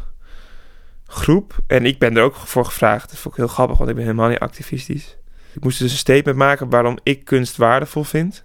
groep. 1.14 1.58
En 1.66 1.86
ik 1.86 1.98
ben 1.98 2.16
er 2.16 2.22
ook 2.22 2.36
voor 2.36 2.64
gevraagd. 2.64 3.10
Dat 3.10 3.18
vond 3.18 3.34
ik 3.34 3.40
heel 3.40 3.52
grappig, 3.52 3.76
want 3.76 3.90
ik 3.90 3.96
ben 3.96 4.04
helemaal 4.04 4.28
niet 4.28 4.38
activistisch. 4.38 5.16
Ik 5.54 5.64
moest 5.64 5.78
dus 5.78 5.92
een 5.92 5.98
statement 5.98 6.36
maken 6.36 6.68
waarom 6.68 6.98
ik 7.02 7.24
kunst 7.24 7.56
waardevol 7.56 8.04
vind. 8.04 8.44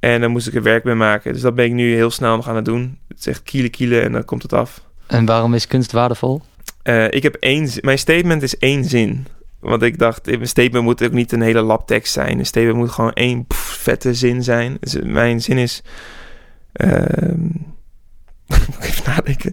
En 0.00 0.20
dan 0.20 0.30
moest 0.30 0.46
ik 0.46 0.54
er 0.54 0.62
werk 0.62 0.84
mee 0.84 0.94
maken. 0.94 1.32
Dus 1.32 1.42
dat 1.42 1.54
ben 1.54 1.64
ik 1.64 1.72
nu 1.72 1.94
heel 1.94 2.10
snel 2.10 2.36
nog 2.36 2.48
aan 2.48 2.56
het 2.56 2.64
doen. 2.64 2.98
Het 3.08 3.18
is 3.18 3.26
echt 3.26 3.42
kielen 3.42 3.70
kielen 3.70 4.02
en 4.02 4.12
dan 4.12 4.24
komt 4.24 4.42
het 4.42 4.52
af. 4.52 4.82
En 5.06 5.24
waarom 5.24 5.54
is 5.54 5.66
kunst 5.66 5.92
waardevol? 5.92 6.42
Uh, 6.84 7.10
ik 7.10 7.22
heb 7.22 7.34
één... 7.34 7.70
Mijn 7.80 7.98
statement 7.98 8.42
is 8.42 8.58
één 8.58 8.84
zin. 8.84 9.26
Want 9.60 9.82
ik 9.82 9.98
dacht, 9.98 10.26
mijn 10.26 10.48
statement 10.48 10.84
moet 10.84 11.02
ook 11.02 11.12
niet 11.12 11.32
een 11.32 11.40
hele 11.40 11.60
labtekst 11.60 12.12
zijn. 12.12 12.38
Een 12.38 12.46
statement 12.46 12.76
moet 12.76 12.90
gewoon 12.90 13.12
één 13.12 13.44
vette 13.54 14.14
zin 14.14 14.42
zijn. 14.42 14.76
Dus 14.80 14.96
mijn 15.02 15.40
zin 15.40 15.58
is... 15.58 15.82
Uh, 16.84 17.02
even 18.80 19.02
nadenken. 19.06 19.52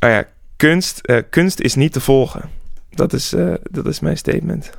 Oh 0.00 0.10
ja, 0.10 0.26
kunst, 0.56 1.00
uh, 1.02 1.18
kunst 1.30 1.60
is 1.60 1.74
niet 1.74 1.92
te 1.92 2.00
volgen. 2.00 2.50
Dat 2.90 3.12
is, 3.12 3.32
uh, 3.32 3.54
dat 3.62 3.86
is 3.86 4.00
mijn 4.00 4.16
statement. 4.16 4.70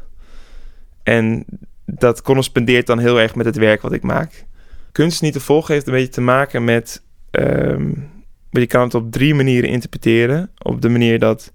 En 1.04 1.46
dat 1.86 2.22
correspondeert 2.22 2.88
dan 2.88 3.00
heel 3.00 3.20
erg 3.20 3.36
met 3.36 3.46
het 3.46 3.56
werk 3.56 3.82
wat 3.82 3.94
ik 3.94 4.04
maak. 4.04 4.46
Kunst 4.92 5.22
niet 5.22 5.34
te 5.34 5.40
volgen 5.40 5.74
heeft 5.74 5.88
een 5.88 5.94
beetje 5.94 6.10
te 6.10 6.22
maken 6.22 6.64
met. 6.64 7.04
Um, 7.32 8.10
je 8.50 8.68
kan 8.68 8.82
het 8.84 8.94
op 8.94 9.12
drie 9.12 9.34
manieren 9.36 9.70
interpreteren. 9.70 10.52
Op 10.58 10.82
de 10.82 10.90
manier 10.90 11.20
dat. 11.20 11.52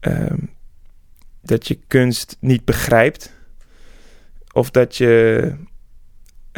Um, 0.00 0.50
dat 1.42 1.68
je 1.68 1.78
kunst 1.86 2.36
niet 2.40 2.64
begrijpt. 2.64 3.32
Of 4.52 4.70
dat 4.70 4.96
je. 4.96 5.54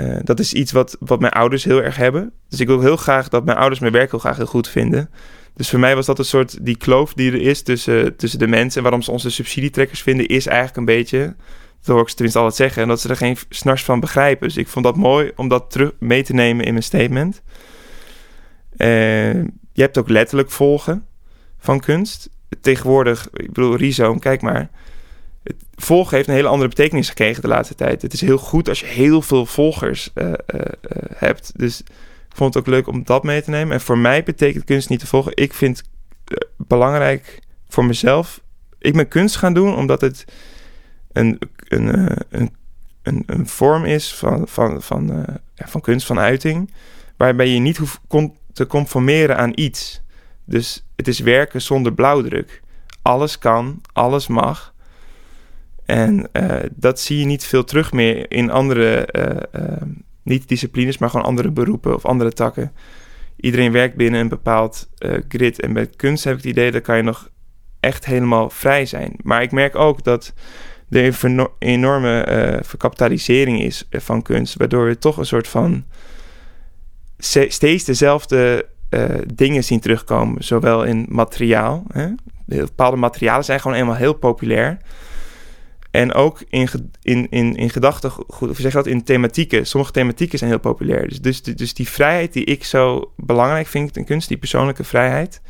Uh, 0.00 0.16
dat 0.22 0.40
is 0.40 0.52
iets 0.52 0.72
wat, 0.72 0.96
wat 1.00 1.20
mijn 1.20 1.32
ouders 1.32 1.64
heel 1.64 1.82
erg 1.82 1.96
hebben. 1.96 2.32
Dus 2.48 2.61
ik 2.61 2.66
wil 2.66 2.80
heel 2.80 2.96
graag 2.96 3.28
dat 3.28 3.44
mijn 3.44 3.56
ouders 3.56 3.80
mijn 3.80 3.92
werk 3.92 4.11
heel 4.11 4.20
graag 4.20 4.37
heel 4.37 4.46
goed 4.46 4.68
vinden. 4.68 5.11
Dus 5.54 5.70
voor 5.70 5.78
mij 5.78 5.94
was 5.94 6.06
dat 6.06 6.18
een 6.18 6.24
soort 6.24 6.64
die 6.64 6.76
kloof 6.76 7.14
die 7.14 7.32
er 7.32 7.40
is 7.40 7.62
tussen, 7.62 8.16
tussen 8.16 8.38
de 8.38 8.46
mensen. 8.46 8.76
En 8.76 8.82
waarom 8.82 9.02
ze 9.02 9.11
onze 9.11 9.30
subsidietrekkers 9.30 10.02
vinden, 10.02 10.26
is 10.26 10.46
eigenlijk 10.46 10.76
een 10.76 10.84
beetje. 10.84 11.34
Dat 11.78 11.87
hoor 11.87 12.00
ik 12.00 12.08
ze 12.08 12.14
tenminste 12.14 12.40
altijd 12.40 12.58
zeggen. 12.58 12.82
En 12.82 12.88
dat 12.88 13.00
ze 13.00 13.08
er 13.08 13.16
geen 13.16 13.37
snars 13.48 13.84
van 13.84 14.00
begrijpen. 14.00 14.46
Dus 14.46 14.56
ik 14.56 14.68
vond 14.68 14.84
dat 14.84 14.96
mooi 14.96 15.32
om 15.37 15.48
dat 15.48 15.70
terug 15.70 15.92
mee 15.98 16.22
te 16.22 16.34
nemen 16.34 16.64
in 16.64 16.72
mijn 16.72 16.84
statement. 16.84 17.42
Uh, 18.76 19.32
je 19.72 19.82
hebt 19.82 19.98
ook 19.98 20.08
letterlijk 20.08 20.50
volgen 20.50 21.06
van 21.58 21.80
kunst. 21.80 22.30
Tegenwoordig, 22.61 23.28
ik 23.32 23.52
bedoel, 23.52 23.76
Rhizome, 23.76 24.18
kijk 24.18 24.42
maar. 24.42 24.70
Volgen 25.80 26.16
heeft 26.16 26.28
een 26.28 26.34
hele 26.34 26.48
andere 26.48 26.68
betekenis 26.68 27.08
gekregen 27.08 27.42
de 27.42 27.48
laatste 27.48 27.74
tijd. 27.74 28.02
Het 28.02 28.12
is 28.12 28.20
heel 28.20 28.38
goed 28.38 28.68
als 28.68 28.80
je 28.80 28.86
heel 28.86 29.22
veel 29.22 29.46
volgers 29.46 30.10
uh, 30.14 30.26
uh, 30.26 30.32
hebt. 31.14 31.52
Dus 31.56 31.82
vond 32.28 32.54
het 32.54 32.62
ook 32.62 32.68
leuk 32.68 32.86
om 32.86 33.04
dat 33.04 33.22
mee 33.22 33.42
te 33.42 33.50
nemen. 33.50 33.72
En 33.72 33.80
voor 33.80 33.98
mij 33.98 34.22
betekent 34.22 34.64
kunst 34.64 34.88
niet 34.88 35.00
te 35.00 35.06
volgen. 35.06 35.32
Ik 35.34 35.54
vind 35.54 35.76
het 35.76 35.88
eh, 36.24 36.48
belangrijk 36.56 37.38
voor 37.68 37.84
mezelf. 37.84 38.40
Ik 38.78 38.92
ben 38.92 39.08
kunst 39.08 39.36
gaan 39.36 39.54
doen 39.54 39.76
omdat 39.76 40.00
het 40.00 40.24
een, 41.12 41.38
een, 41.68 41.94
eh, 41.94 42.16
een, 43.02 43.22
een, 43.26 43.48
vorm 43.48 43.84
is 43.84 44.14
van, 44.14 44.48
van, 44.48 44.82
van, 44.82 45.26
van 45.54 45.80
kunst, 45.80 46.06
van 46.06 46.18
uiting. 46.18 46.72
Waarbij 47.16 47.48
je 47.48 47.58
niet 47.58 47.76
hoeft 47.76 48.00
te 48.52 48.66
conformeren 48.66 49.36
aan 49.36 49.52
iets. 49.54 50.02
Dus 50.44 50.86
het 50.96 51.08
is 51.08 51.18
werken 51.18 51.62
zonder 51.62 51.92
blauwdruk. 51.92 52.62
Alles 53.02 53.38
kan, 53.38 53.80
alles 53.92 54.26
mag. 54.26 54.74
En 55.88 56.29
uh, 56.33 56.57
dat 56.74 57.01
zie 57.01 57.18
je 57.18 57.24
niet 57.24 57.44
veel 57.44 57.64
terug 57.64 57.92
meer 57.92 58.31
in 58.31 58.51
andere 58.51 59.09
uh, 59.53 59.88
niet 60.22 60.48
disciplines, 60.48 60.98
maar 60.98 61.11
gewoon 61.11 61.27
andere 61.27 61.51
beroepen 61.51 61.94
of 61.94 62.05
andere 62.05 62.33
takken. 62.33 62.72
Iedereen 63.37 63.72
werkt 63.72 63.96
binnen 63.96 64.20
een 64.20 64.29
bepaald 64.29 64.88
grid. 65.29 65.61
En 65.61 65.72
bij 65.72 65.87
kunst 65.87 66.24
heb 66.24 66.37
ik 66.37 66.42
het 66.42 66.51
idee 66.51 66.70
dat 66.70 66.83
kan 66.83 66.96
je 66.96 67.03
nog 67.03 67.31
echt 67.81 68.05
helemaal 68.05 68.51
vrij 68.51 68.87
zijn. 68.87 69.16
Maar 69.22 69.42
ik 69.42 69.53
merk 69.53 69.74
ook 69.77 70.05
dat 70.05 70.33
er 70.90 71.18
een 71.22 71.48
enorme 71.59 72.61
verkapitalisering 72.64 73.62
is 73.62 73.88
van 73.90 74.22
kunst, 74.22 74.57
waardoor 74.57 74.87
we 74.87 74.98
toch 74.98 75.16
een 75.16 75.27
soort 75.27 75.48
van 75.48 75.85
steeds 77.48 77.85
dezelfde 77.85 78.66
dingen 79.35 79.64
zien 79.64 79.81
terugkomen, 79.81 80.44
zowel 80.44 80.85
in 80.85 81.07
materiaal. 81.09 81.85
Hè? 81.92 82.09
Bepaalde 82.44 82.96
materialen 82.96 83.44
zijn 83.44 83.61
gewoon 83.61 83.77
eenmaal 83.77 83.94
heel 83.94 84.14
populair. 84.14 84.79
En 85.98 86.12
ook 86.12 86.42
in, 86.48 86.68
in, 87.02 87.26
in, 87.30 87.54
in 87.56 87.70
gedachten, 87.70 88.12
of 88.28 88.56
zeg 88.56 88.72
dat, 88.72 88.87
in 88.87 89.02
thematieken. 89.02 89.66
Sommige 89.66 89.92
thematieken 89.92 90.38
zijn 90.38 90.50
heel 90.50 90.61
populair. 90.61 91.08
Dus, 91.08 91.20
dus, 91.20 91.42
dus 91.42 91.74
die 91.74 91.88
vrijheid 91.88 92.32
die 92.32 92.44
ik 92.44 92.64
zo 92.64 93.12
belangrijk 93.16 93.66
vind 93.66 93.96
in 93.96 94.04
kunst, 94.04 94.28
die 94.28 94.37
persoonlijke 94.37 94.84
vrijheid, 94.84 95.40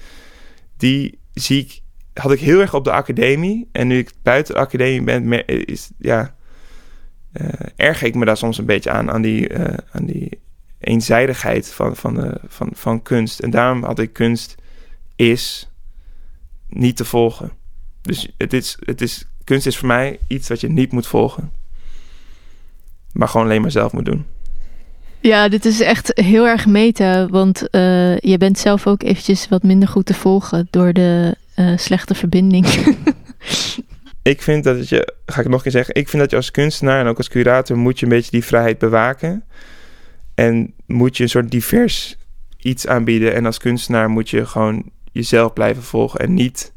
die 0.76 1.18
zie 1.34 1.61
ik, 1.61 1.80
had 2.14 2.32
ik 2.32 2.40
heel 2.40 2.61
erg 2.61 2.74
op 2.74 2.84
de 2.84 2.92
academie. 2.92 3.68
En 3.72 3.87
nu 3.87 3.98
ik 3.98 4.11
buiten 4.22 4.54
de 4.54 4.61
academie 4.61 5.02
ben, 5.02 5.46
is, 5.46 5.90
ja, 5.98 6.34
uh, 7.32 7.48
erger 7.76 8.06
ik 8.06 8.14
me 8.14 8.24
daar 8.24 8.37
soms 8.37 8.58
een 8.58 8.66
beetje 8.66 8.90
aan, 8.90 9.11
aan 9.11 9.22
die, 9.22 9.52
uh, 9.52 9.64
aan 9.90 10.06
die 10.06 10.40
eenzijdigheid 10.78 11.72
van, 11.72 11.96
van, 11.96 12.38
van, 12.46 12.70
van 12.72 13.02
kunst. 13.02 13.40
En 13.40 13.50
daarom 13.50 13.84
had 13.84 13.98
ik 13.98 14.12
kunst 14.12 14.54
is 15.16 15.70
niet 16.68 16.96
te 16.96 17.04
volgen. 17.04 17.52
Dus 18.02 18.32
het 18.37 18.52
is, 18.52 18.76
het 18.80 19.00
is, 19.00 19.26
kunst 19.48 19.66
is 19.66 19.76
voor 19.76 19.88
mij 19.88 20.18
iets 20.26 20.48
wat 20.48 20.61
je 20.61 20.68
niet 20.68 20.92
moet 20.92 21.06
volgen. 21.06 21.52
Maar 23.12 23.28
gewoon 23.28 23.46
alleen 23.46 23.61
maar 23.61 23.70
zelf 23.70 23.92
moet 23.92 24.04
doen. 24.04 24.26
Ja, 25.20 25.48
dit 25.48 25.64
is 25.64 25.80
echt 25.80 26.11
heel 26.14 26.46
erg 26.46 26.66
meta. 26.66 27.28
Want 27.28 27.62
uh, 27.70 28.18
je 28.18 28.38
bent 28.38 28.58
zelf 28.58 28.87
ook 28.87 29.02
eventjes 29.02 29.48
wat 29.48 29.62
minder 29.62 29.88
goed 29.88 30.06
te 30.06 30.14
volgen 30.14 30.68
door 30.70 30.92
de 30.92 31.37
uh, 31.56 31.76
slechte 31.76 32.14
verbinding. 32.14 32.66
ik 34.32 34.42
vind 34.42 34.64
dat 34.64 34.88
je, 34.88 35.14
ga 35.26 35.40
ik 35.40 35.46
nog 35.46 35.56
een 35.56 35.62
keer 35.62 35.72
zeggen, 35.72 35.94
ik 35.94 36.08
vind 36.08 36.22
dat 36.22 36.30
je 36.30 36.37
als 36.37 36.50
kunstenaar 36.50 37.00
en 37.00 37.06
ook 37.06 37.16
als 37.16 37.28
curator 37.28 37.76
moet 37.76 37.98
je 37.98 38.06
een 38.06 38.12
beetje 38.12 38.30
die 38.30 38.44
vrijheid 38.44 38.78
bewaken. 38.78 39.44
En 40.34 40.74
moet 40.87 41.16
je 41.16 41.22
een 41.22 41.28
soort 41.28 41.50
divers 41.50 42.16
iets 42.58 42.87
aanbieden. 42.87 43.34
En 43.34 43.46
als 43.46 43.58
kunstenaar 43.58 44.11
moet 44.11 44.30
je 44.30 44.46
gewoon 44.46 44.90
jezelf 45.12 45.52
blijven 45.52 45.82
volgen 45.82 46.20
en 46.20 46.34
niet 46.34 46.72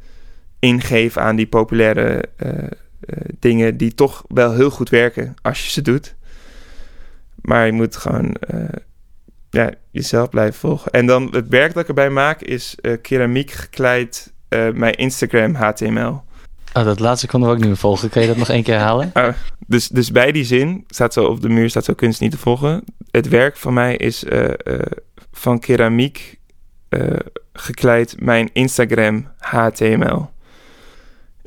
ingeven 0.61 1.21
aan 1.21 1.35
die 1.35 1.47
populaire 1.47 2.23
uh, 2.43 2.51
uh, 2.53 2.67
dingen 3.39 3.77
die 3.77 3.93
toch 3.93 4.23
wel 4.27 4.53
heel 4.53 4.69
goed 4.69 4.89
werken 4.89 5.35
als 5.41 5.63
je 5.63 5.71
ze 5.71 5.81
doet. 5.81 6.15
Maar 7.41 7.65
je 7.65 7.71
moet 7.71 7.95
gewoon 7.95 8.35
uh, 8.53 8.63
ja, 9.49 9.71
jezelf 9.91 10.29
blijven 10.29 10.59
volgen. 10.59 10.91
En 10.91 11.05
dan 11.05 11.27
het 11.31 11.47
werk 11.47 11.73
dat 11.73 11.81
ik 11.81 11.87
erbij 11.87 12.09
maak 12.09 12.41
is 12.41 12.75
keramiek 13.01 13.51
gekleid 13.51 14.33
mijn 14.73 14.95
Instagram 14.95 15.55
HTML. 15.55 16.23
Oh, 16.73 16.83
dat 16.83 16.99
laatste 16.99 17.27
konden 17.27 17.49
we 17.49 17.55
ook 17.55 17.61
niet 17.61 17.69
meer 17.69 17.79
volgen. 17.79 18.09
Kun 18.09 18.21
je 18.21 18.27
dat 18.27 18.37
nog 18.37 18.49
één 18.49 18.63
keer 18.63 18.73
herhalen? 18.73 19.11
Uh, 19.13 19.27
dus, 19.67 19.87
dus 19.87 20.11
bij 20.11 20.31
die 20.31 20.43
zin, 20.43 20.83
staat 20.87 21.13
zo 21.13 21.25
op 21.25 21.41
de 21.41 21.49
muur, 21.49 21.69
staat 21.69 21.85
zo 21.85 21.93
kunst 21.93 22.21
niet 22.21 22.31
te 22.31 22.37
volgen. 22.37 22.83
Het 23.11 23.27
werk 23.27 23.57
van 23.57 23.73
mij 23.73 23.95
is 23.95 24.23
uh, 24.23 24.43
uh, 24.43 24.79
van 25.31 25.59
keramiek 25.59 26.39
gekleid 27.53 28.15
mijn 28.19 28.49
Instagram 28.53 29.27
HTML. 29.37 30.30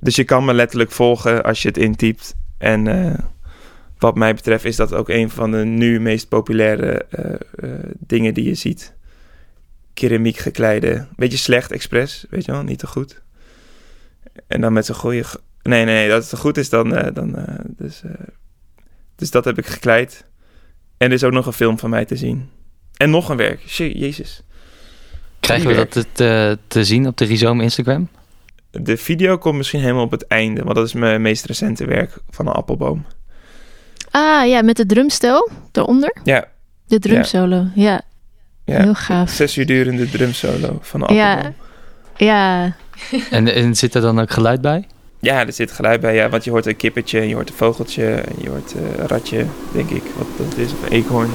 Dus 0.04 0.16
je 0.16 0.24
kan 0.24 0.44
me 0.44 0.54
letterlijk 0.54 0.90
volgen 0.90 1.42
als 1.42 1.62
je 1.62 1.68
het 1.68 1.76
intypt. 1.76 2.34
En 2.58 3.16
wat 3.98 4.14
mij 4.14 4.34
betreft 4.34 4.64
is 4.64 4.76
dat 4.76 4.94
ook 4.94 5.08
een 5.08 5.30
van 5.30 5.50
de 5.50 5.64
nu 5.64 6.00
meest 6.00 6.28
populaire 6.28 7.06
dingen 7.98 8.34
die 8.34 8.44
je 8.44 8.54
ziet. 8.54 8.94
Keramiek 9.94 10.36
gekleide, 10.36 11.06
beetje 11.16 11.38
slecht 11.38 11.72
expres, 11.72 12.26
weet 12.30 12.44
je 12.44 12.52
wel, 12.52 12.62
niet 12.62 12.78
te 12.78 12.86
goed. 12.86 13.22
En 14.46 14.60
dan 14.60 14.72
met 14.72 14.86
zo'n 14.86 14.94
goede... 14.94 15.24
Nee, 15.62 15.84
nee, 15.84 16.08
dat 16.08 16.30
het 16.30 16.40
goed 16.40 16.56
is 16.56 16.68
dan... 16.68 17.12
Dan 17.12 17.36
dus, 17.66 18.02
dus 19.16 19.30
dat 19.30 19.44
heb 19.44 19.58
ik 19.58 19.66
gekleid. 19.66 20.24
En 20.96 21.06
er 21.06 21.14
is 21.14 21.24
ook 21.24 21.32
nog 21.32 21.46
een 21.46 21.52
film 21.52 21.78
van 21.78 21.90
mij 21.90 22.04
te 22.04 22.16
zien. 22.16 22.48
En 22.96 23.10
nog 23.10 23.28
een 23.28 23.36
werk. 23.36 23.60
Jezus. 23.60 24.42
Krijgen 25.40 25.68
we 25.68 25.74
dat 25.74 26.06
te, 26.12 26.58
te 26.66 26.84
zien 26.84 27.06
op 27.06 27.16
de 27.16 27.24
Rhizome 27.24 27.62
Instagram? 27.62 28.08
De 28.80 28.96
video 28.96 29.38
komt 29.38 29.56
misschien 29.56 29.80
helemaal 29.80 30.04
op 30.04 30.10
het 30.10 30.26
einde. 30.26 30.62
Want 30.62 30.76
dat 30.76 30.86
is 30.86 30.92
mijn 30.92 31.22
meest 31.22 31.44
recente 31.44 31.84
werk 31.84 32.16
van 32.30 32.46
een 32.46 32.52
appelboom. 32.52 33.04
Ah, 34.10 34.48
ja, 34.48 34.62
met 34.62 34.76
de 34.76 34.86
drumstel 34.86 35.50
eronder? 35.72 36.16
Ja. 36.24 36.44
De 36.86 36.98
drumsolo, 36.98 37.66
ja. 37.74 38.00
ja. 38.64 38.80
Heel 38.80 38.94
gaaf. 38.94 39.30
Zes 39.30 39.56
uur 39.56 39.66
durende 39.66 40.10
drumsolo 40.10 40.78
van 40.80 41.00
een 41.00 41.06
appelboom. 41.06 41.16
Ja, 41.16 41.52
ja. 42.16 42.76
En, 43.30 43.54
en 43.54 43.74
zit 43.74 43.94
er 43.94 44.00
dan 44.00 44.20
ook 44.20 44.30
geluid 44.30 44.60
bij? 44.60 44.86
Ja, 45.20 45.46
er 45.46 45.52
zit 45.52 45.72
geluid 45.72 46.00
bij, 46.00 46.14
ja. 46.14 46.28
Want 46.28 46.44
je 46.44 46.50
hoort 46.50 46.66
een 46.66 46.76
kippetje, 46.76 47.20
en 47.20 47.28
je 47.28 47.34
hoort 47.34 47.48
een 47.48 47.56
vogeltje, 47.56 48.14
en 48.14 48.34
je 48.38 48.48
hoort 48.48 48.74
uh, 48.76 48.98
een 48.98 49.06
ratje, 49.06 49.46
denk 49.72 49.90
ik, 49.90 50.02
wat 50.16 50.26
dat 50.48 50.58
is, 50.58 50.72
of 50.72 50.82
een 50.82 50.92
eekhoorn. 50.92 51.30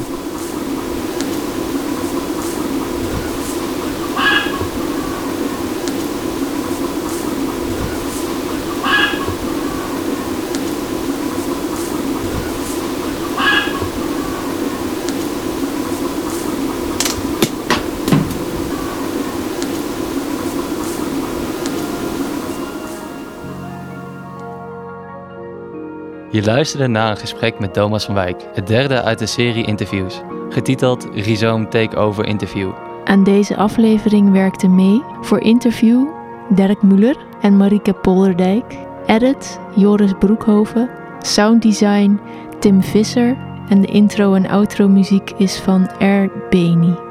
Je 26.39 26.45
luisterde 26.45 26.88
naar 26.88 27.12
een 27.12 27.17
gesprek 27.17 27.60
met 27.60 27.73
Thomas 27.73 28.06
van 28.06 28.15
Wijk, 28.15 28.45
het 28.54 28.67
derde 28.67 29.02
uit 29.02 29.19
de 29.19 29.25
serie 29.25 29.65
interviews, 29.65 30.21
getiteld 30.49 31.08
Rhizome 31.13 31.67
Takeover 31.67 32.25
Interview. 32.25 32.71
Aan 33.06 33.23
deze 33.23 33.56
aflevering 33.56 34.32
werkte 34.32 34.67
mee 34.67 35.04
voor 35.21 35.39
interview 35.39 36.08
Dirk 36.49 36.82
Muller 36.82 37.17
en 37.41 37.58
Marike 37.58 37.93
Polderdijk, 37.93 38.78
edit 39.06 39.60
Joris 39.75 40.13
Broekhoven, 40.19 40.89
sounddesign 41.21 42.19
Tim 42.60 42.84
Visser 42.84 43.38
en 43.69 43.82
de 43.82 43.88
intro 43.88 44.34
en 44.34 44.49
outro 44.49 44.88
muziek 44.88 45.32
is 45.38 45.60
van 45.60 45.89
R. 45.99 46.32
Beni. 46.49 47.09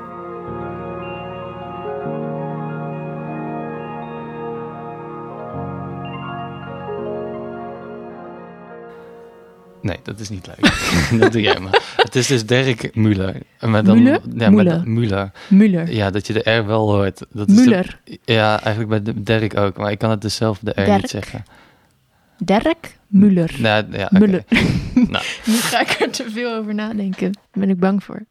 Nee, 9.88 9.98
dat 10.02 10.20
is 10.20 10.28
niet 10.28 10.46
leuk. 10.46 10.72
dat 11.20 11.32
doe 11.32 11.40
jij 11.40 11.58
maar. 11.58 11.82
Het 11.96 12.16
is 12.16 12.26
dus 12.26 12.46
Dirk 12.46 12.94
Muller. 12.94 13.36
Maar 13.60 13.84
dan, 13.84 14.02
Muller? 14.02 14.20
Ja, 14.36 14.50
Muller. 14.50 14.88
Muller. 14.88 15.30
Muller. 15.48 15.92
Ja, 15.92 16.10
dat 16.10 16.26
je 16.26 16.32
de 16.32 16.50
R 16.50 16.66
wel 16.66 16.92
hoort. 16.92 17.22
Dat 17.32 17.48
Muller. 17.48 18.00
De, 18.04 18.18
ja, 18.24 18.62
eigenlijk 18.62 19.04
bij 19.04 19.14
Dirk 19.16 19.56
ook. 19.56 19.76
Maar 19.76 19.90
ik 19.90 19.98
kan 19.98 20.10
het 20.10 20.20
dus 20.20 20.34
zelf 20.34 20.58
de 20.58 20.70
R 20.70 20.74
Dirk. 20.84 20.96
niet 21.00 21.10
zeggen. 21.10 21.44
Dirk 22.38 22.96
Muller. 23.06 23.54
Nou, 23.58 23.84
ja, 23.90 24.08
Muller. 24.12 24.44
nou. 24.94 25.24
Nu 25.46 25.54
ga 25.54 25.80
ik 25.80 25.90
er 26.00 26.10
te 26.10 26.30
veel 26.30 26.54
over 26.54 26.74
nadenken. 26.74 27.32
Daar 27.32 27.66
ben 27.66 27.70
ik 27.70 27.78
bang 27.78 28.04
voor. 28.04 28.22